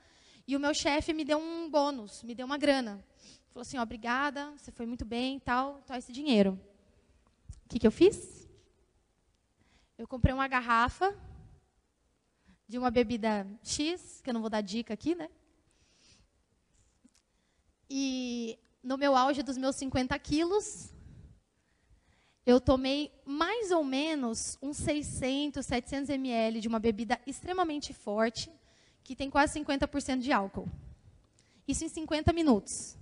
[0.49, 3.05] E o meu chefe me deu um bônus, me deu uma grana.
[3.51, 6.59] Falou assim: obrigada, você foi muito bem tal, tal esse dinheiro.
[7.67, 8.49] O que, que eu fiz?
[9.99, 11.15] Eu comprei uma garrafa
[12.67, 15.29] de uma bebida X, que eu não vou dar dica aqui, né?
[17.91, 20.95] E no meu auge dos meus 50 quilos,
[22.47, 28.51] eu tomei mais ou menos uns 600, 700 ml de uma bebida extremamente forte,
[29.09, 30.69] que tem quase 50% de álcool.
[31.67, 32.95] Isso em 50 minutos.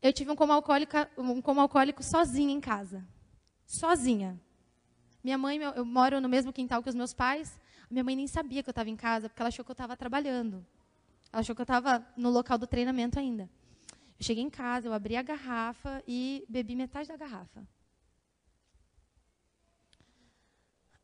[0.00, 0.62] Eu tive um coma,
[1.18, 3.04] um coma alcoólico sozinha em casa.
[3.66, 4.40] Sozinha.
[5.20, 7.58] Minha mãe, eu moro no mesmo quintal que os meus pais.
[7.90, 9.96] Minha mãe nem sabia que eu estava em casa, porque ela achou que eu estava
[9.96, 10.64] trabalhando.
[11.32, 13.50] Ela achou que eu estava no local do treinamento ainda.
[14.16, 17.66] Eu cheguei em casa, eu abri a garrafa e bebi metade da garrafa.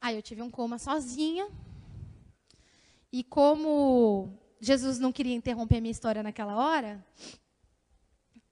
[0.01, 1.51] Aí eu tive um coma sozinha.
[3.13, 7.05] E como Jesus não queria interromper a minha história naquela hora,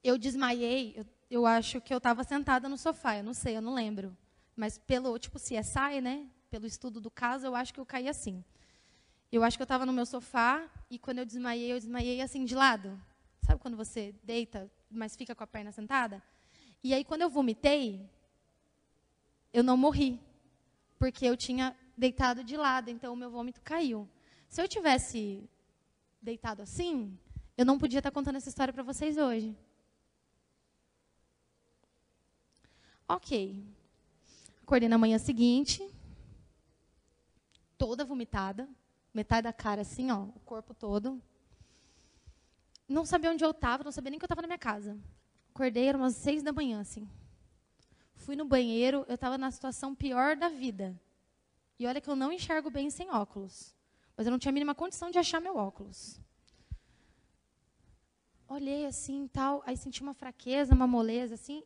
[0.03, 0.93] eu desmaiei.
[0.97, 4.15] Eu, eu acho que eu estava sentada no sofá, eu não sei, eu não lembro.
[4.55, 6.27] Mas pelo, tipo, CSI, né?
[6.49, 8.43] Pelo estudo do caso, eu acho que eu caí assim.
[9.31, 12.43] Eu acho que eu estava no meu sofá e quando eu desmaiei, eu desmaiei assim
[12.43, 12.99] de lado.
[13.43, 16.21] Sabe quando você deita, mas fica com a perna sentada?
[16.83, 18.09] E aí, quando eu vomitei,
[19.53, 20.19] eu não morri,
[20.97, 24.09] porque eu tinha deitado de lado, então o meu vômito caiu.
[24.49, 25.47] Se eu tivesse
[26.19, 27.15] deitado assim,
[27.55, 29.55] eu não podia estar contando essa história para vocês hoje.
[33.07, 33.63] Ok.
[34.63, 35.87] Acordei na manhã seguinte,
[37.77, 38.67] toda vomitada,
[39.13, 41.21] metade da cara assim, ó, o corpo todo.
[42.87, 44.97] Não sabia onde eu estava, não sabia nem que eu estava na minha casa.
[45.53, 47.07] Acordei, eram umas seis da manhã, assim.
[48.15, 50.99] Fui no banheiro, eu estava na situação pior da vida.
[51.77, 53.77] E olha que eu não enxergo bem sem óculos.
[54.19, 56.19] Mas eu não tinha a mínima condição de achar meu óculos.
[58.49, 61.63] Olhei assim tal, aí senti uma fraqueza, uma moleza assim,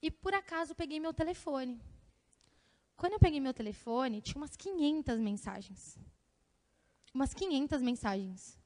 [0.00, 1.82] e por acaso peguei meu telefone.
[2.96, 5.98] Quando eu peguei meu telefone, tinha umas 500 mensagens
[7.14, 8.58] umas 500 mensagens.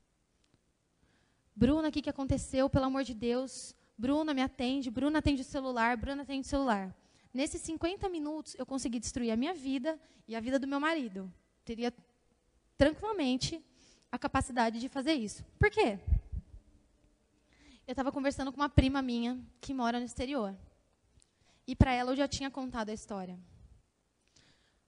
[1.54, 2.70] Bruna, o que, que aconteceu?
[2.70, 3.74] Pelo amor de Deus.
[3.98, 4.90] Bruna, me atende.
[4.90, 5.96] Bruna, atende o celular.
[5.96, 6.94] Bruna, atende o celular.
[7.32, 9.98] Nesses 50 minutos, eu consegui destruir a minha vida
[10.28, 11.32] e a vida do meu marido.
[11.64, 11.92] Teria
[12.76, 13.64] tranquilamente
[14.10, 15.44] a capacidade de fazer isso.
[15.58, 15.98] Por quê?
[17.86, 20.56] Eu estava conversando com uma prima minha que mora no exterior.
[21.66, 23.38] E para ela eu já tinha contado a história.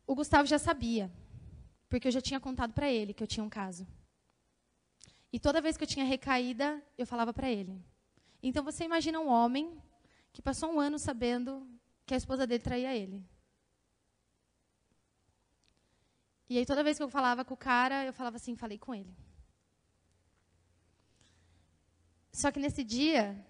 [0.07, 1.12] O Gustavo já sabia,
[1.88, 3.87] porque eu já tinha contado para ele que eu tinha um caso.
[5.33, 7.79] E toda vez que eu tinha recaída, eu falava para ele.
[8.42, 9.81] Então você imagina um homem
[10.33, 11.68] que passou um ano sabendo
[12.07, 13.22] que a esposa dele traía ele.
[16.48, 18.94] E aí toda vez que eu falava com o cara, eu falava assim, falei com
[18.94, 19.14] ele.
[22.32, 23.44] Só que nesse dia,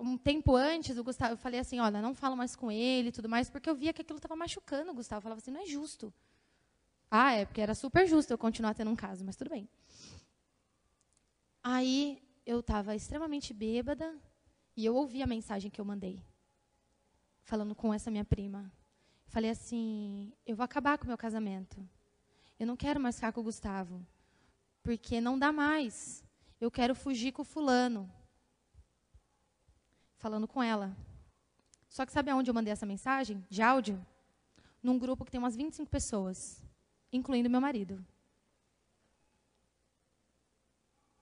[0.00, 3.28] um tempo antes, o Gustavo, eu falei assim, olha, não falo mais com ele tudo
[3.28, 5.18] mais, porque eu via que aquilo estava machucando o Gustavo.
[5.18, 6.12] Eu falava assim, não é justo.
[7.10, 9.68] Ah, é, porque era super justo eu continuar tendo um caso, mas tudo bem.
[11.62, 14.16] Aí eu estava extremamente bêbada
[14.76, 16.24] e eu ouvi a mensagem que eu mandei,
[17.42, 18.72] falando com essa minha prima.
[19.30, 21.76] Falei assim: eu vou acabar com o meu casamento.
[22.58, 24.04] Eu não quero mais ficar com o Gustavo,
[24.82, 26.24] porque não dá mais.
[26.60, 28.10] Eu quero fugir com o fulano.
[30.16, 30.94] Falando com ela.
[31.88, 33.42] Só que sabe aonde eu mandei essa mensagem?
[33.48, 34.04] De áudio?
[34.82, 36.62] Num grupo que tem umas 25 pessoas,
[37.12, 38.04] incluindo meu marido.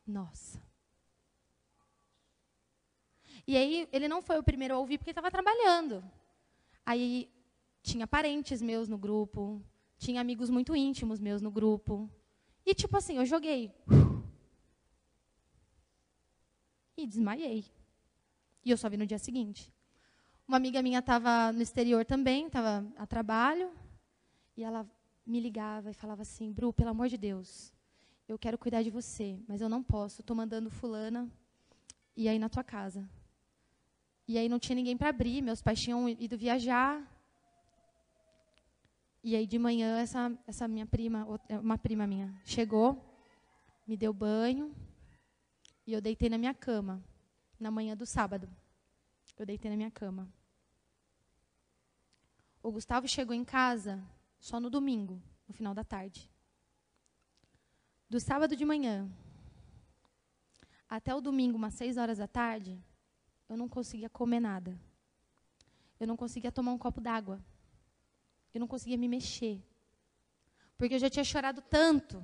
[0.06, 0.60] Nossa.
[3.46, 6.02] E aí, ele não foi o primeiro a ouvir porque estava trabalhando.
[6.84, 7.30] Aí,
[7.88, 9.62] tinha parentes meus no grupo,
[9.96, 12.10] tinha amigos muito íntimos meus no grupo.
[12.64, 13.72] E, tipo assim, eu joguei.
[16.96, 17.64] E desmaiei.
[18.64, 19.72] E eu só vi no dia seguinte.
[20.46, 23.70] Uma amiga minha estava no exterior também, estava a trabalho,
[24.56, 24.86] e ela
[25.24, 27.72] me ligava e falava assim: Bru, pelo amor de Deus,
[28.26, 30.20] eu quero cuidar de você, mas eu não posso.
[30.20, 31.30] Estou mandando fulana
[32.16, 33.08] e aí na tua casa.
[34.26, 37.17] E aí não tinha ninguém para abrir, meus pais tinham ido viajar.
[39.22, 43.04] E aí de manhã essa essa minha prima, é, uma prima minha, chegou,
[43.86, 44.74] me deu banho
[45.86, 47.02] e eu deitei na minha cama
[47.58, 48.48] na manhã do sábado.
[49.36, 50.28] Eu deitei na minha cama.
[52.62, 54.02] O Gustavo chegou em casa
[54.38, 56.30] só no domingo, no final da tarde.
[58.10, 59.10] Do sábado de manhã
[60.88, 62.82] até o domingo, umas seis horas da tarde,
[63.48, 64.78] eu não conseguia comer nada.
[66.00, 67.42] Eu não conseguia tomar um copo d'água.
[68.58, 69.62] Eu não conseguia me mexer.
[70.76, 72.20] Porque eu já tinha chorado tanto.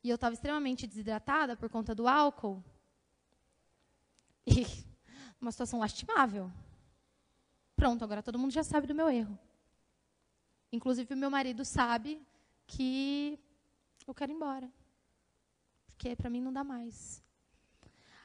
[0.00, 2.62] E eu estava extremamente desidratada por conta do álcool.
[4.46, 4.64] E
[5.40, 6.52] uma situação lastimável.
[7.74, 9.36] Pronto, agora todo mundo já sabe do meu erro.
[10.70, 12.24] Inclusive, o meu marido sabe
[12.66, 13.38] que
[14.06, 14.72] eu quero ir embora.
[15.88, 17.22] Porque para mim não dá mais.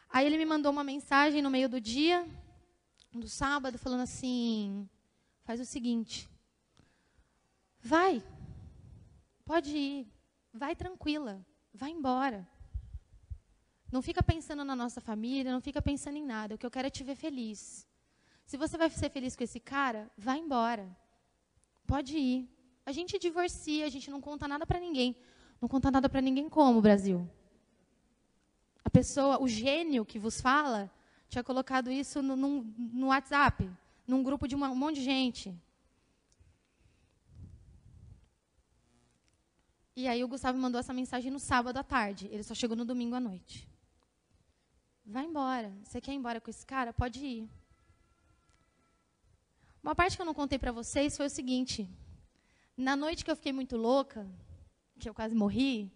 [0.08, 2.26] Aí ele me mandou uma mensagem no meio do dia,
[3.12, 4.88] do sábado, falando assim:
[5.50, 6.30] faz o seguinte,
[7.82, 8.24] vai,
[9.44, 10.08] pode ir,
[10.54, 12.48] vai tranquila, vai embora.
[13.92, 16.54] Não fica pensando na nossa família, não fica pensando em nada.
[16.54, 17.88] O que eu quero é te ver feliz.
[18.46, 20.88] Se você vai ser feliz com esse cara, vai embora.
[21.88, 22.48] Pode ir.
[22.86, 25.16] A gente divorcia, a gente não conta nada para ninguém.
[25.60, 27.28] Não conta nada para ninguém como, Brasil?
[28.86, 30.92] A pessoa, o gênio que vos fala,
[31.28, 33.68] tinha colocado isso no, no, no WhatsApp,
[34.10, 35.56] num grupo de uma, um monte de gente.
[39.96, 42.28] E aí o Gustavo mandou essa mensagem no sábado à tarde.
[42.32, 43.70] Ele só chegou no domingo à noite.
[45.06, 45.72] Vai embora.
[45.84, 46.92] Você quer ir embora com esse cara?
[46.92, 47.50] Pode ir.
[49.84, 51.88] Uma parte que eu não contei para vocês foi o seguinte:
[52.76, 54.28] na noite que eu fiquei muito louca,
[55.00, 55.92] que eu quase morri,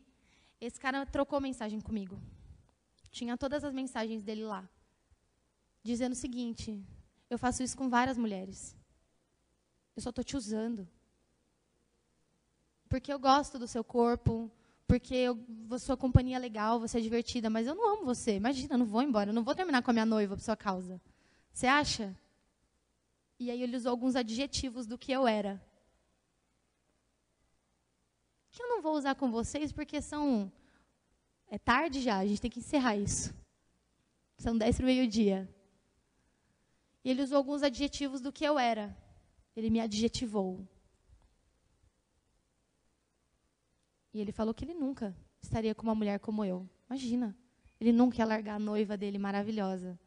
[0.61, 2.21] esse cara trocou mensagem comigo.
[3.09, 4.67] Tinha todas as mensagens dele lá,
[5.81, 6.83] dizendo o seguinte:
[7.33, 8.75] eu faço isso com várias mulheres.
[9.95, 10.87] Eu só estou te usando.
[12.89, 14.51] Porque eu gosto do seu corpo,
[14.87, 15.37] porque eu,
[15.79, 18.35] sua companhia é legal, você é divertida, mas eu não amo você.
[18.35, 20.55] Imagina, eu não vou embora, eu não vou terminar com a minha noiva por sua
[20.55, 21.01] causa.
[21.51, 22.15] Você acha?
[23.39, 25.61] E aí ele usou alguns adjetivos do que eu era
[28.53, 30.51] que eu não vou usar com vocês porque são.
[31.47, 33.33] É tarde já, a gente tem que encerrar isso.
[34.37, 35.49] São dez para o meio-dia.
[37.03, 38.95] E ele usou alguns adjetivos do que eu era.
[39.55, 40.65] Ele me adjetivou.
[44.13, 46.69] E ele falou que ele nunca estaria com uma mulher como eu.
[46.87, 47.35] Imagina.
[47.79, 49.99] Ele nunca ia largar a noiva dele maravilhosa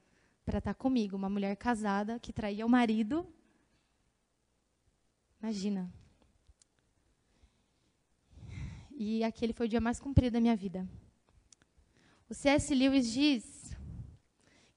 [0.45, 3.27] para estar tá comigo, uma mulher casada que traía o marido.
[5.43, 5.93] Imagina.
[8.93, 10.89] E aquele foi o dia mais comprido da minha vida.
[12.31, 12.75] O C.S.
[12.75, 13.56] Lewis diz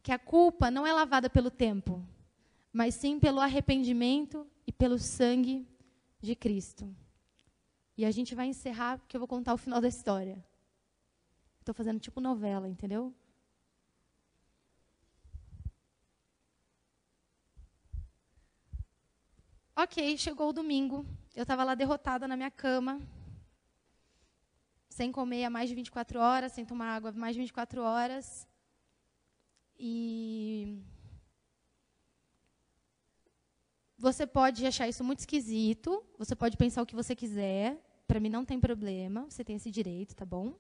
[0.02, 2.06] que a culpa não é lavada pelo tempo,
[2.72, 5.68] mas sim pelo arrependimento e pelo sangue
[6.22, 6.94] de Cristo.
[7.98, 10.44] E a gente vai encerrar, porque eu vou contar o final da história.
[11.60, 13.14] Estou fazendo tipo novela, entendeu?
[19.76, 21.06] Ok, chegou o domingo.
[21.36, 23.02] Eu estava lá derrotada na minha cama,
[24.90, 28.49] sem comer há mais de 24 horas, sem tomar água há mais de 24 horas.
[29.80, 30.84] E
[33.98, 37.78] você pode achar isso muito esquisito, você pode pensar o que você quiser,
[38.08, 40.54] para mim não tem problema, você tem esse direito, tá bom?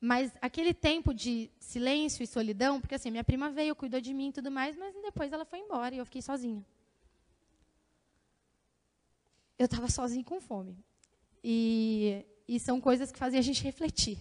[0.00, 4.30] Mas aquele tempo de silêncio e solidão, porque assim, minha prima veio, cuidou de mim
[4.30, 6.66] e tudo mais, mas depois ela foi embora e eu fiquei sozinha.
[9.56, 10.76] Eu estava sozinha com fome.
[11.44, 14.18] E, e são coisas que fazem a gente refletir.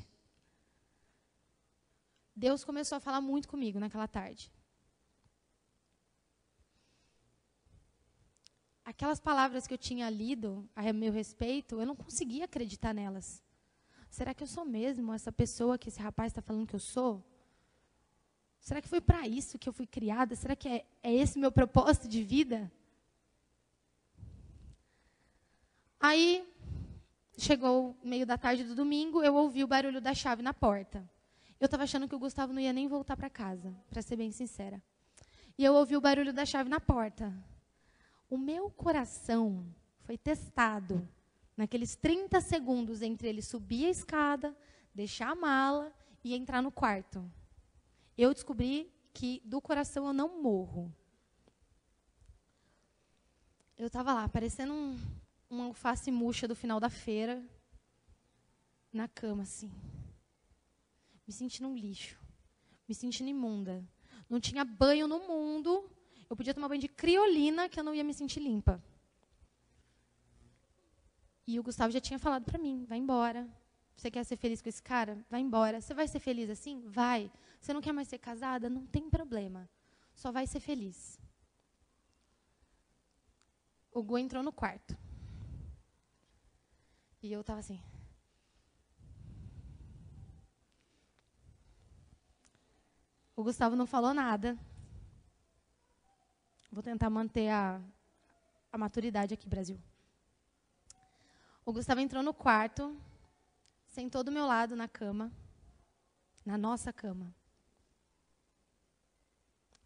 [2.35, 4.51] Deus começou a falar muito comigo naquela tarde.
[8.83, 13.43] Aquelas palavras que eu tinha lido a meu respeito, eu não conseguia acreditar nelas.
[14.09, 17.23] Será que eu sou mesmo essa pessoa que esse rapaz está falando que eu sou?
[18.59, 20.35] Será que foi para isso que eu fui criada?
[20.35, 22.71] Será que é, é esse meu propósito de vida?
[25.99, 26.47] Aí,
[27.37, 31.09] chegou meio da tarde do domingo, eu ouvi o barulho da chave na porta.
[31.61, 34.31] Eu estava achando que o Gustavo não ia nem voltar para casa, para ser bem
[34.31, 34.81] sincera.
[35.55, 37.31] E eu ouvi o barulho da chave na porta.
[38.27, 39.63] O meu coração
[39.99, 41.07] foi testado
[41.55, 44.57] naqueles 30 segundos entre ele subir a escada,
[44.91, 45.93] deixar a mala
[46.23, 47.23] e entrar no quarto.
[48.17, 50.91] Eu descobri que do coração eu não morro.
[53.77, 54.99] Eu estava lá, parecendo um,
[55.47, 57.39] uma alface murcha do final da feira,
[58.91, 59.71] na cama, assim.
[61.31, 62.19] Me sentindo um lixo.
[62.85, 63.81] Me sentindo imunda.
[64.29, 65.89] Não tinha banho no mundo.
[66.29, 68.83] Eu podia tomar banho de criolina que eu não ia me sentir limpa.
[71.47, 73.49] E o Gustavo já tinha falado para mim: vai embora.
[73.95, 75.25] Você quer ser feliz com esse cara?
[75.29, 75.79] Vai embora.
[75.79, 76.81] Você vai ser feliz assim?
[76.89, 77.31] Vai.
[77.61, 78.69] Você não quer mais ser casada?
[78.69, 79.69] Não tem problema.
[80.13, 81.17] Só vai ser feliz.
[83.89, 84.97] O Gu entrou no quarto.
[87.23, 87.81] E eu estava assim.
[93.41, 94.55] O Gustavo não falou nada.
[96.71, 97.81] Vou tentar manter a,
[98.71, 99.81] a maturidade aqui, Brasil.
[101.65, 102.95] O Gustavo entrou no quarto,
[103.87, 105.31] sentou do meu lado na cama,
[106.45, 107.33] na nossa cama.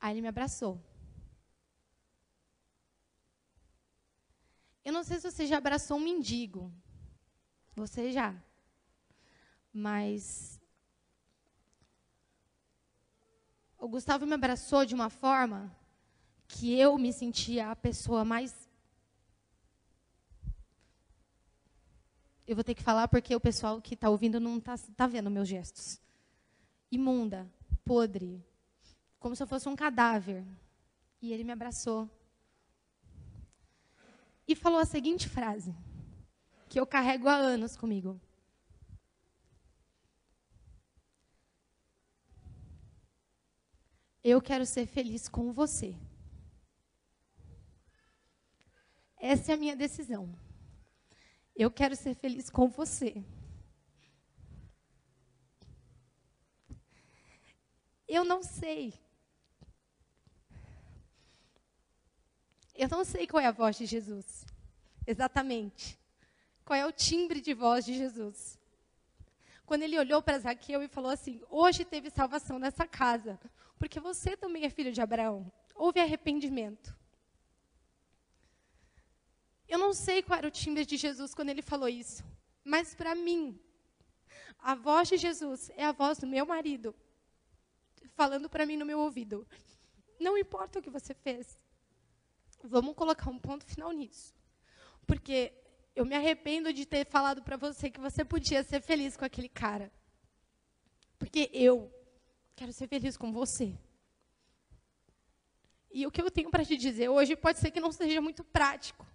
[0.01, 0.77] Aí ele me abraçou.
[4.83, 6.69] Eu não sei se você já abraçou um mendigo.
[7.73, 8.35] Você já.
[9.71, 10.59] Mas
[13.85, 15.71] o Gustavo me abraçou de uma forma
[16.47, 18.67] que eu me sentia a pessoa mais
[22.47, 25.29] eu vou ter que falar porque o pessoal que está ouvindo não está tá vendo
[25.29, 26.01] meus gestos.
[26.91, 27.47] Imunda,
[27.83, 28.43] podre,
[29.19, 30.43] como se eu fosse um cadáver.
[31.21, 32.09] E ele me abraçou.
[34.47, 35.75] E falou a seguinte frase,
[36.69, 38.19] que eu carrego há anos comigo.
[44.27, 45.95] Eu quero ser feliz com você.
[49.17, 50.35] Essa é a minha decisão.
[51.55, 53.23] Eu quero ser feliz com você.
[58.07, 58.95] Eu não sei.
[62.73, 64.43] Eu não sei qual é a voz de Jesus.
[65.05, 65.99] Exatamente.
[66.63, 68.57] Qual é o timbre de voz de Jesus.
[69.67, 73.39] Quando ele olhou para Zaqueu e falou assim: Hoje teve salvação nessa casa,
[73.85, 75.51] porque você também é filho de Abraão.
[75.75, 76.97] Houve arrependimento.
[79.67, 82.23] Eu não sei qual era o timbre de Jesus quando ele falou isso,
[82.63, 83.59] mas para mim,
[84.57, 86.95] a voz de Jesus é a voz do meu marido,
[88.15, 89.47] falando para mim no meu ouvido:
[90.19, 91.59] Não importa o que você fez,
[92.63, 94.33] vamos colocar um ponto final nisso.
[95.05, 95.53] Porque
[95.95, 99.47] eu me arrependo de ter falado para você que você podia ser feliz com aquele
[99.47, 99.91] cara.
[101.19, 101.94] Porque eu
[102.55, 103.77] quero ser feliz com você.
[105.91, 108.43] E o que eu tenho para te dizer hoje pode ser que não seja muito
[108.43, 109.05] prático.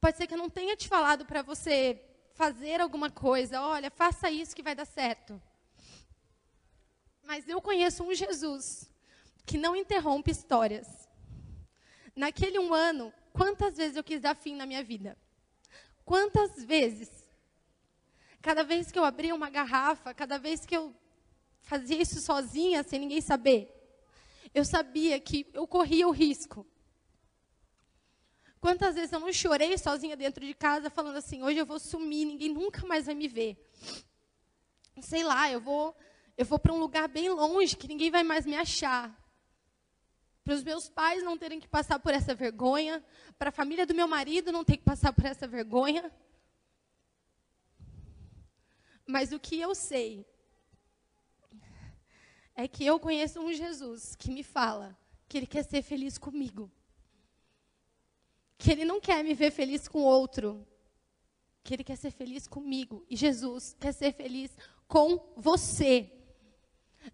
[0.00, 2.02] Pode ser que eu não tenha te falado para você
[2.34, 3.60] fazer alguma coisa.
[3.60, 5.40] Olha, faça isso que vai dar certo.
[7.22, 8.90] Mas eu conheço um Jesus
[9.44, 11.08] que não interrompe histórias.
[12.14, 15.16] Naquele um ano, quantas vezes eu quis dar fim na minha vida?
[16.04, 17.10] Quantas vezes?
[18.40, 20.94] Cada vez que eu abria uma garrafa, cada vez que eu
[21.66, 23.70] fazia isso sozinha, sem ninguém saber,
[24.54, 26.66] eu sabia que eu corria o risco
[28.66, 32.24] Quantas vezes eu não chorei sozinha dentro de casa, falando assim: hoje eu vou sumir,
[32.24, 33.56] ninguém nunca mais vai me ver.
[35.00, 35.96] Sei lá, eu vou,
[36.36, 39.16] eu vou para um lugar bem longe que ninguém vai mais me achar.
[40.42, 43.04] Para os meus pais não terem que passar por essa vergonha,
[43.38, 46.10] para a família do meu marido não ter que passar por essa vergonha.
[49.06, 50.26] Mas o que eu sei
[52.56, 54.96] é que eu conheço um Jesus que me fala
[55.28, 56.72] que ele quer ser feliz comigo.
[58.56, 60.66] Que ele não quer me ver feliz com outro.
[61.62, 63.04] Que ele quer ser feliz comigo.
[63.10, 64.56] E Jesus quer ser feliz
[64.88, 66.10] com você.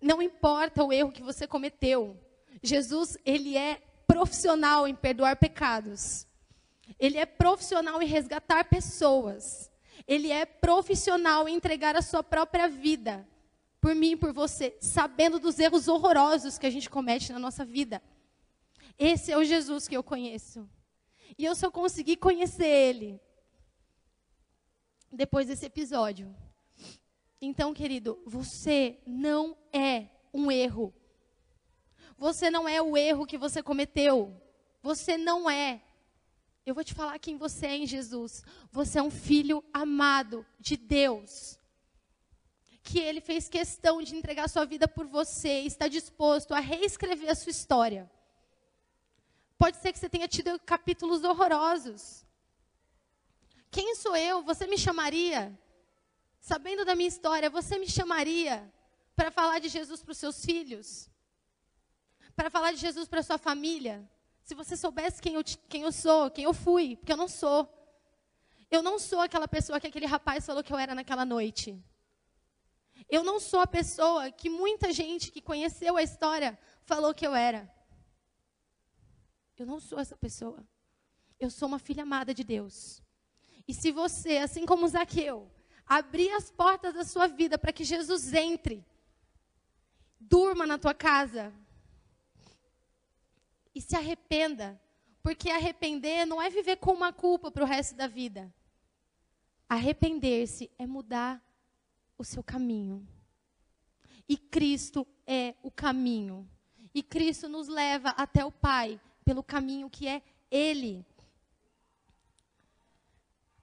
[0.00, 2.16] Não importa o erro que você cometeu.
[2.62, 6.24] Jesus, ele é profissional em perdoar pecados.
[7.00, 9.72] Ele é profissional em resgatar pessoas.
[10.06, 13.26] Ele é profissional em entregar a sua própria vida
[13.82, 17.64] por mim e por você, sabendo dos erros horrorosos que a gente comete na nossa
[17.64, 18.00] vida.
[18.96, 20.70] Esse é o Jesus que eu conheço.
[21.36, 23.20] E eu só consegui conhecer ele
[25.10, 26.32] depois desse episódio.
[27.40, 30.94] Então, querido, você não é um erro.
[32.16, 34.40] Você não é o erro que você cometeu.
[34.80, 35.82] Você não é.
[36.64, 38.44] Eu vou te falar quem você é em Jesus.
[38.70, 41.58] Você é um filho amado de Deus
[42.82, 47.34] que ele fez questão de entregar sua vida por você, está disposto a reescrever a
[47.34, 48.10] sua história.
[49.56, 52.26] Pode ser que você tenha tido capítulos horrorosos.
[53.70, 54.42] Quem sou eu?
[54.42, 55.56] Você me chamaria?
[56.40, 58.70] Sabendo da minha história, você me chamaria
[59.14, 61.08] para falar de Jesus para os seus filhos?
[62.34, 64.08] Para falar de Jesus para sua família?
[64.42, 67.72] Se você soubesse quem eu, quem eu sou, quem eu fui, porque eu não sou.
[68.68, 71.80] Eu não sou aquela pessoa que aquele rapaz falou que eu era naquela noite.
[73.12, 77.34] Eu não sou a pessoa que muita gente que conheceu a história falou que eu
[77.34, 77.70] era.
[79.54, 80.66] Eu não sou essa pessoa.
[81.38, 83.02] Eu sou uma filha amada de Deus.
[83.68, 85.50] E se você, assim como Zaqueu,
[85.86, 88.82] abrir as portas da sua vida para que Jesus entre,
[90.18, 91.52] durma na tua casa
[93.74, 94.80] e se arrependa,
[95.22, 98.50] porque arrepender não é viver com uma culpa para o resto da vida.
[99.68, 101.44] Arrepender-se é mudar
[102.16, 103.06] o seu caminho.
[104.28, 106.48] E Cristo é o caminho.
[106.94, 111.04] E Cristo nos leva até o Pai pelo caminho que é Ele.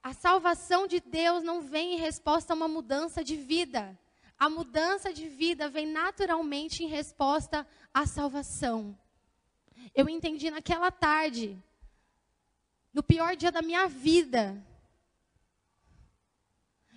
[0.02, 3.98] A salvação de Deus não vem em resposta a uma mudança de vida.
[4.38, 8.98] A mudança de vida vem naturalmente em resposta à salvação.
[9.94, 11.62] Eu entendi naquela tarde,
[12.92, 14.64] no pior dia da minha vida,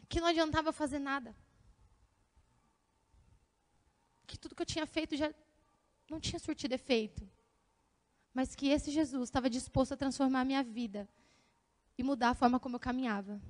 [0.08, 1.36] que não adiantava fazer nada
[4.26, 5.34] que tudo que eu tinha feito já
[6.09, 7.28] não tinha surtido efeito.
[8.34, 11.07] Mas que esse Jesus estava disposto a transformar a minha vida
[11.97, 13.41] e mudar a forma como eu caminhava.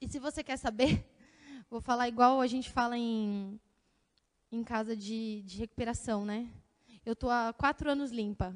[0.00, 1.04] E se você quer saber,
[1.70, 3.60] vou falar igual a gente fala em,
[4.50, 6.48] em casa de, de recuperação, né?
[7.04, 8.54] Eu estou há quatro anos limpa.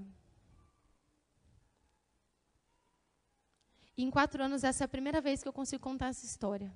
[3.96, 6.72] E em quatro anos, essa é a primeira vez que eu consigo contar essa história.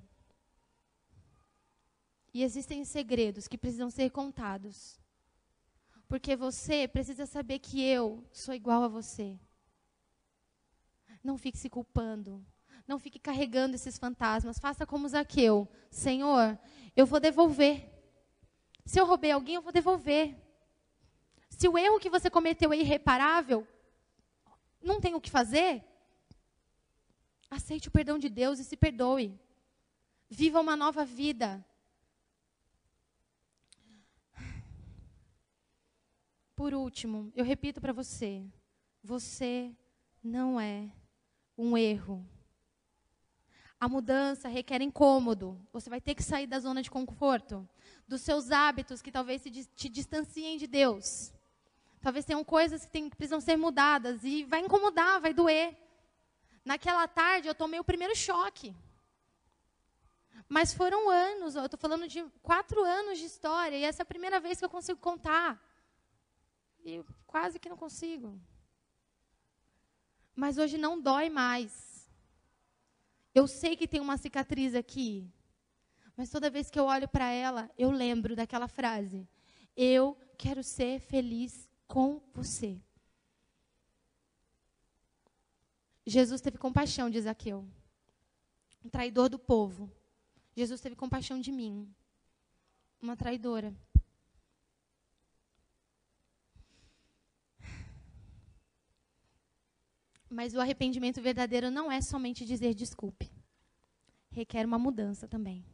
[2.33, 4.99] E existem segredos que precisam ser contados.
[6.07, 9.39] Porque você precisa saber que eu sou igual a você.
[11.23, 12.45] Não fique se culpando.
[12.87, 14.59] Não fique carregando esses fantasmas.
[14.59, 15.67] Faça como Zaqueu.
[15.89, 16.57] Senhor,
[16.95, 17.89] eu vou devolver.
[18.85, 20.35] Se eu roubei alguém, eu vou devolver.
[21.49, 23.67] Se o erro que você cometeu é irreparável,
[24.81, 25.83] não tem o que fazer.
[27.49, 29.39] Aceite o perdão de Deus e se perdoe.
[30.29, 31.63] Viva uma nova vida.
[36.61, 38.45] Por último, eu repito para você:
[39.03, 39.75] você
[40.23, 40.91] não é
[41.57, 42.23] um erro.
[43.79, 45.59] A mudança requer incômodo.
[45.73, 47.67] Você vai ter que sair da zona de conforto,
[48.07, 49.41] dos seus hábitos que talvez
[49.75, 51.33] te distanciem de Deus.
[51.99, 55.75] Talvez tenham coisas que, tem, que precisam ser mudadas e vai incomodar, vai doer.
[56.63, 58.75] Naquela tarde eu tomei o primeiro choque.
[60.47, 64.13] Mas foram anos, eu estou falando de quatro anos de história, e essa é a
[64.13, 65.70] primeira vez que eu consigo contar.
[66.83, 68.39] E quase que não consigo.
[70.35, 72.09] Mas hoje não dói mais.
[73.33, 75.31] Eu sei que tem uma cicatriz aqui.
[76.17, 79.27] Mas toda vez que eu olho para ela, eu lembro daquela frase:
[79.75, 82.81] Eu quero ser feliz com você.
[86.05, 87.67] Jesus teve compaixão de Zaqueu,
[88.83, 89.91] um traidor do povo.
[90.55, 91.93] Jesus teve compaixão de mim,
[93.01, 93.73] uma traidora.
[100.31, 103.29] Mas o arrependimento verdadeiro não é somente dizer desculpe.
[104.29, 105.65] Requer uma mudança também.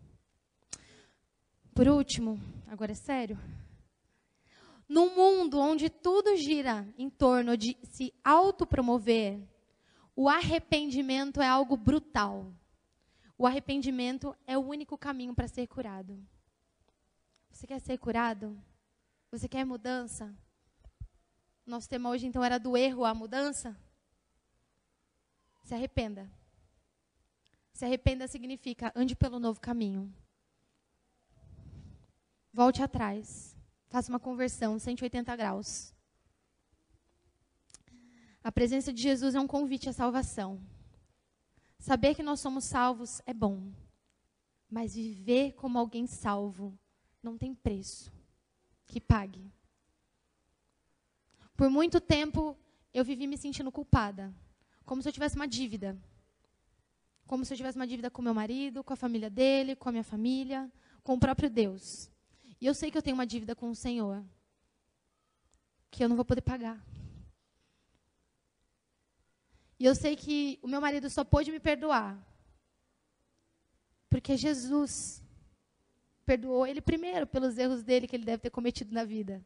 [1.75, 3.39] Por último, agora é sério.
[4.89, 9.39] Num mundo onde tudo gira em torno de se autopromover,
[10.15, 12.51] o arrependimento é algo brutal.
[13.37, 16.19] O arrependimento é o único caminho para ser curado.
[17.51, 18.59] Você quer ser curado?
[19.29, 20.35] Você quer mudança?
[21.63, 23.77] Nosso tema hoje então era do erro à mudança?
[25.67, 26.31] Se arrependa.
[27.73, 30.09] Se arrependa significa ande pelo novo caminho.
[32.53, 33.53] Volte atrás.
[33.89, 35.93] Faça uma conversão 180 graus.
[38.41, 40.57] A presença de Jesus é um convite à salvação.
[41.77, 43.69] Saber que nós somos salvos é bom,
[44.69, 46.79] mas viver como alguém salvo
[47.21, 48.09] não tem preço
[48.85, 49.51] que pague.
[51.57, 52.57] Por muito tempo
[52.93, 54.33] eu vivi me sentindo culpada,
[54.87, 55.89] como se eu tivesse uma dívida.
[57.27, 59.91] Como se eu tivesse uma dívida com meu marido, com a família dele, com a
[59.91, 60.71] minha família,
[61.03, 62.09] com o próprio Deus.
[62.59, 64.23] E eu sei que eu tenho uma dívida com o Senhor,
[65.91, 66.81] que eu não vou poder pagar.
[69.77, 72.17] E eu sei que o meu marido só pôde me perdoar
[74.09, 75.21] porque Jesus
[76.25, 79.43] perdoou ele primeiro pelos erros dele que ele deve ter cometido na vida.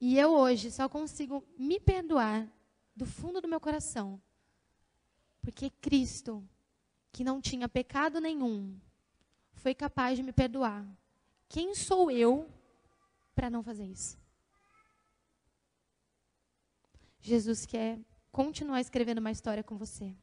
[0.00, 2.48] E eu hoje só consigo me perdoar
[2.96, 4.20] do fundo do meu coração.
[5.42, 6.42] Porque Cristo,
[7.12, 8.78] que não tinha pecado nenhum,
[9.52, 10.86] foi capaz de me perdoar.
[11.48, 12.48] Quem sou eu
[13.34, 14.18] para não fazer isso?
[17.20, 17.98] Jesus quer
[18.32, 20.14] continuar escrevendo uma história com você.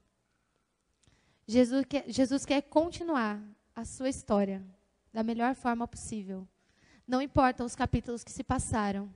[1.45, 3.41] Jesus quer, Jesus quer continuar
[3.75, 4.65] a sua história
[5.13, 6.47] da melhor forma possível.
[7.07, 9.13] Não importam os capítulos que se passaram.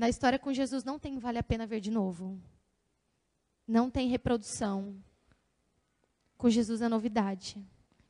[0.00, 2.40] Na história com Jesus não tem vale a pena ver de novo.
[3.68, 4.98] Não tem reprodução.
[6.38, 7.62] Com Jesus é novidade.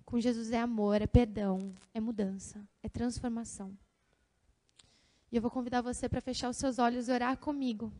[0.04, 3.76] Com Jesus é amor, é perdão, é mudança, é transformação.
[5.32, 7.92] E eu vou convidar você para fechar os seus olhos e orar comigo.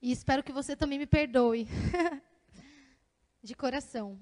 [0.00, 1.68] E espero que você também me perdoe.
[3.44, 4.18] De coração.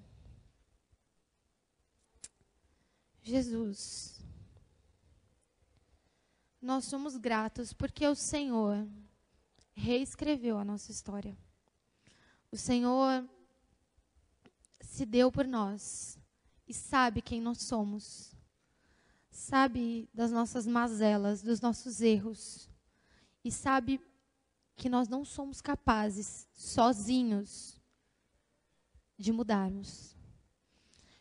[3.22, 4.15] Jesus,
[6.66, 8.84] nós somos gratos porque o Senhor
[9.72, 11.38] reescreveu a nossa história.
[12.50, 13.24] O Senhor
[14.80, 16.18] se deu por nós
[16.66, 18.34] e sabe quem nós somos.
[19.30, 22.68] Sabe das nossas mazelas, dos nossos erros.
[23.44, 24.00] E sabe
[24.74, 27.80] que nós não somos capazes, sozinhos,
[29.16, 30.16] de mudarmos.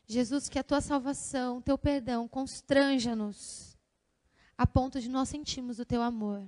[0.08, 3.75] Jesus, que a tua salvação, teu perdão, constranja-nos
[4.58, 6.46] a ponto de nós sentirmos o teu amor.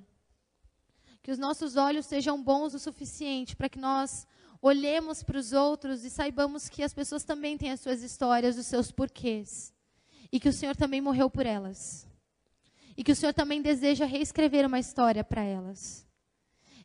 [1.22, 4.28] Que os nossos olhos sejam bons o suficiente para que nós
[4.62, 8.66] olhemos para os outros e saibamos que as pessoas também têm as suas histórias, os
[8.66, 9.74] seus porquês.
[10.32, 12.08] E que o Senhor também morreu por elas.
[12.95, 16.08] E que o Senhor também deseja reescrever uma história para elas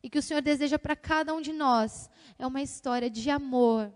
[0.03, 3.93] e que o Senhor deseja para cada um de nós é uma história de amor,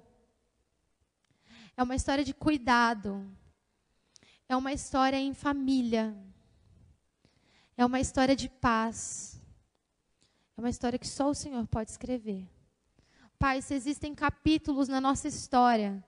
[1.76, 3.28] é uma história de cuidado,
[4.48, 6.16] é uma história em família,
[7.76, 9.40] é uma história de paz,
[10.56, 12.48] é uma história que só o Senhor pode escrever.
[13.38, 16.02] Pai, se existem capítulos na nossa história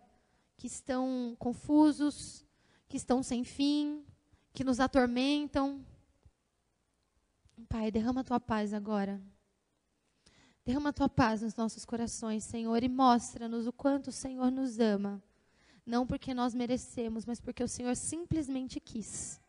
[0.57, 2.45] que estão confusos,
[2.89, 4.05] que estão sem fim,
[4.53, 5.85] que nos atormentam,
[7.69, 9.21] Pai, derrama a tua paz agora.
[10.65, 14.79] Derrama a tua paz nos nossos corações, Senhor, e mostra-nos o quanto o Senhor nos
[14.79, 15.23] ama.
[15.85, 19.41] Não porque nós merecemos, mas porque o Senhor simplesmente quis.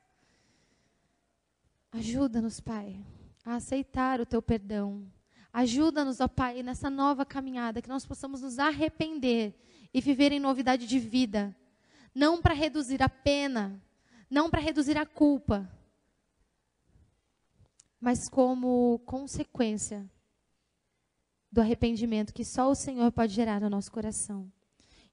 [1.92, 3.04] Ajuda-nos, Pai,
[3.44, 5.12] a aceitar o teu perdão.
[5.52, 9.56] Ajuda-nos, ó Pai, nessa nova caminhada, que nós possamos nos arrepender
[9.92, 11.56] e viver em novidade de vida.
[12.14, 13.82] Não para reduzir a pena,
[14.30, 15.68] não para reduzir a culpa,
[18.00, 20.10] mas como consequência
[21.52, 24.52] do arrependimento que só o Senhor pode gerar no nosso coração.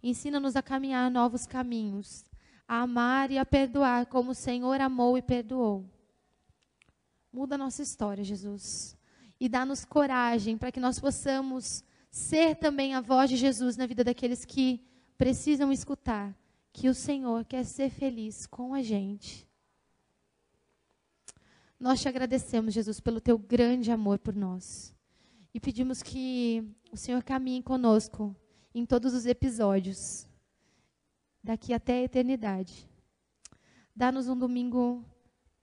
[0.03, 2.25] Ensina-nos a caminhar novos caminhos,
[2.69, 5.96] a amar e a perdoar como o Senhor amou e perdoou.
[7.37, 8.97] Muda a nossa história, Jesus.
[9.39, 14.03] E dá-nos coragem para que nós possamos ser também a voz de Jesus na vida
[14.03, 14.83] daqueles que
[15.19, 16.35] precisam escutar
[16.73, 19.47] que o Senhor quer ser feliz com a gente.
[21.79, 24.95] Nós te agradecemos, Jesus, pelo teu grande amor por nós
[25.53, 28.35] e pedimos que o Senhor caminhe conosco
[28.75, 30.27] em todos os episódios,
[31.45, 32.89] daqui até a eternidade.
[33.95, 35.05] Dá-nos um domingo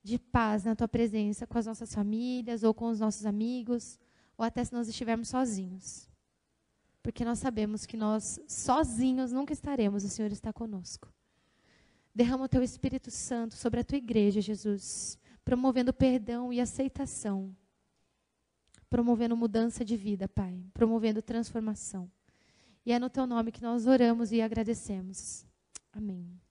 [0.04, 3.98] de paz na tua presença com as nossas famílias ou com os nossos amigos,
[4.36, 6.10] ou até se nós estivermos sozinhos.
[7.02, 11.12] Porque nós sabemos que nós sozinhos nunca estaremos, o Senhor está conosco.
[12.14, 17.56] Derrama o teu Espírito Santo sobre a tua igreja, Jesus, promovendo perdão e aceitação,
[18.90, 22.10] promovendo mudança de vida, Pai, promovendo transformação.
[22.84, 25.46] E é no teu nome que nós oramos e agradecemos.
[25.90, 26.43] Amém.